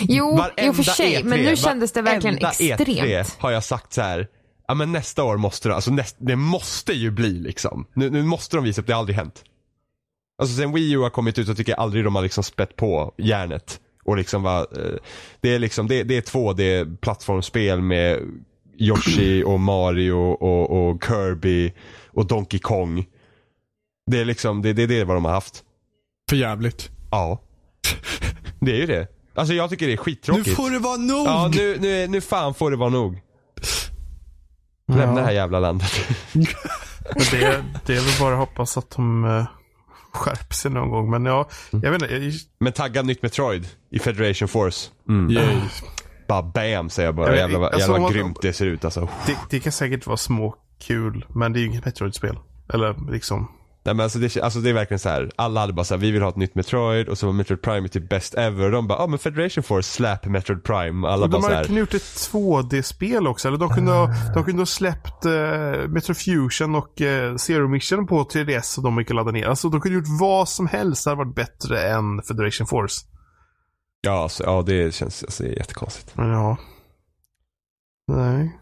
[0.00, 1.16] Jo, i och för sig.
[1.16, 2.80] E3, men nu kändes det verkligen e extremt.
[2.80, 4.28] E3 har jag sagt så här
[4.70, 7.86] ja men nästa år måste det, alltså näst, det måste ju bli liksom.
[7.94, 9.44] Nu, nu måste de visa upp, det har aldrig hänt.
[10.38, 12.76] Alltså sen Wii U har kommit ut så tycker jag aldrig de har liksom spett
[12.76, 13.80] på järnet.
[14.04, 14.94] Och liksom va, eh,
[15.40, 18.18] det är liksom, det, det är två d plattformsspel med
[18.78, 21.72] Yoshi och Mario och, och Kirby
[22.06, 23.06] och Donkey Kong.
[24.10, 25.62] Det är liksom, det, det, det är vad de har haft.
[26.30, 26.90] För jävligt.
[27.10, 27.42] Ja.
[28.60, 29.08] Det är ju det.
[29.34, 30.46] Alltså jag tycker det är skittråkigt.
[30.46, 31.26] Nu får det vara nog!
[31.26, 33.20] Ja, nu, nu, nu fan får det vara nog.
[34.88, 35.92] Lämna det här jävla landet.
[37.30, 39.44] det, det är väl bara att hoppas att de uh,
[40.12, 41.10] skärper sig någon gång.
[41.10, 41.84] Men ja, mm.
[41.84, 42.14] jag vet inte.
[42.14, 42.32] Jag...
[42.58, 44.90] Men tagga nytt Metroid i Federation Force.
[45.08, 45.30] Mm.
[45.30, 45.56] Yay.
[46.28, 47.26] Bara bam säger jag bara.
[47.26, 49.08] Jag vet, jävla alltså, jävla grymt det ser ut alltså.
[49.26, 51.26] Det, det kan säkert vara småkul.
[51.28, 52.38] Men det är ju inget Metroid-spel.
[52.72, 53.48] Eller liksom.
[53.90, 55.30] Nej men alltså det, alltså det är verkligen så här.
[55.36, 57.88] alla hade bara såhär, vi vill ha ett nytt Metroid och så var Metroid Prime
[57.88, 58.64] typ best ever.
[58.64, 61.08] Och de bara, ja ah, men Federation Force slap Metroid Prime.
[61.08, 63.48] Alla och bara de hade ett 2D-spel också.
[63.48, 65.32] Eller de kunde, ha, de kunde ha släppt uh,
[65.88, 69.46] Metro Fusion och uh, Zero Mission på 3DS och de gick att ladda ner.
[69.46, 71.04] Alltså de kunde ha gjort vad som helst.
[71.04, 73.00] Det hade varit bättre än Federation Force.
[74.00, 76.12] Ja, alltså, ja det känns alltså, det är jättekonstigt.
[76.16, 76.56] Ja.
[78.08, 78.58] Nej.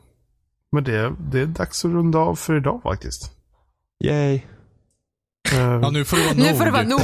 [0.72, 3.32] Men det, det är dags att runda av för idag faktiskt.
[4.04, 4.40] Yay.
[5.52, 6.46] Uh, ja, nu får det vara nog.
[6.46, 7.00] Nu får det vara nog.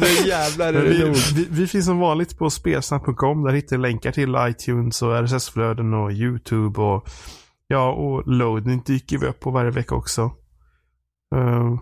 [0.00, 1.16] nu jävlar är det vi, nog.
[1.34, 3.44] Vi, vi, finns som vanligt på spelsnack.com.
[3.44, 7.08] Där hittar ni länkar till iTunes och RSS-flöden och YouTube och
[7.68, 10.22] ja, och loading dyker vi upp på varje vecka också.
[11.36, 11.80] Uh,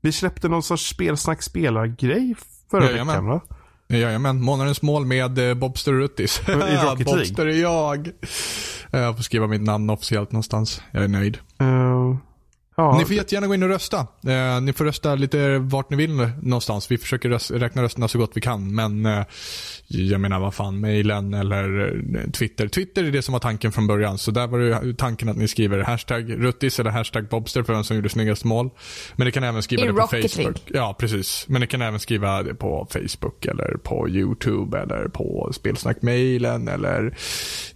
[0.00, 2.34] vi släppte någon sorts spelsnack spelar-grej
[2.70, 3.06] förra Jajamän.
[3.06, 3.40] veckan va?
[3.88, 6.42] Jajamän, månadens mål med eh, Bobster Ruttis.
[6.48, 8.10] I Rocket Bobster är jag.
[8.90, 10.82] Jag får skriva mitt namn officiellt någonstans.
[10.92, 11.38] Jag är nöjd.
[11.62, 12.16] Uh,
[12.78, 14.06] Ja, Ni får jättegärna gå in och rösta.
[14.26, 16.90] Eh, ni får rösta lite vart ni vill någonstans.
[16.90, 18.74] Vi försöker röst, räkna rösterna så gott vi kan.
[18.74, 19.22] Men eh,
[19.86, 22.68] jag menar vad fan, mejlen eller eh, Twitter.
[22.68, 24.18] Twitter är det som var tanken från början.
[24.18, 27.84] Så där var det tanken att ni skriver hashtag Ruttis eller hashtag Bobster för vem
[27.84, 28.70] som gjorde snyggast mål.
[29.16, 30.62] Men ni kan även skriva I det på Rocket Facebook.
[30.66, 31.44] Ja, precis.
[31.48, 37.16] Men ni kan även skriva det på Facebook eller på YouTube eller på Spelsnackmailen eller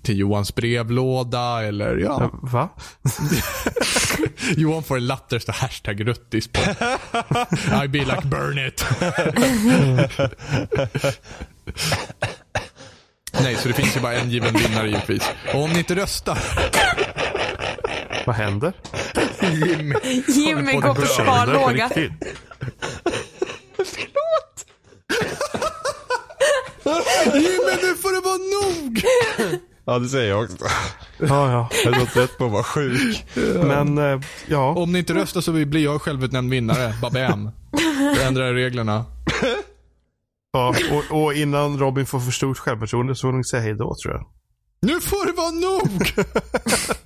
[0.02, 2.30] till Johans brevlåda eller ja.
[2.42, 2.68] Va?
[4.56, 6.60] Johan får en lapp där det står hashtag ruttis på.
[7.84, 8.84] I be like burn it.
[13.42, 15.22] Nej, så det finns ju bara en given vinnare givetvis.
[15.54, 16.38] Och om ni inte röstar.
[18.26, 18.72] Vad händer?
[19.40, 19.94] Jimmy.
[20.28, 21.88] Jimmy går på sparlåga.
[21.88, 22.38] Riktigt.
[27.34, 29.02] Jimmy, nu får det vara nog!
[29.84, 30.56] Ja, det säger jag också.
[31.18, 31.68] Ja, ja.
[31.84, 33.24] Jag är trött på att vara sjuk.
[33.62, 34.70] Men, eh, ja.
[34.70, 36.94] Om ni inte röstar så blir jag självutnämnd vinnare.
[37.02, 37.50] Babam.
[38.16, 39.04] Jag ändrar reglerna.
[40.52, 43.94] ja och, och innan Robin får för stort självförtroende så får hon säga hej då
[44.02, 44.26] tror jag.
[44.80, 46.12] Nu får det vara nog!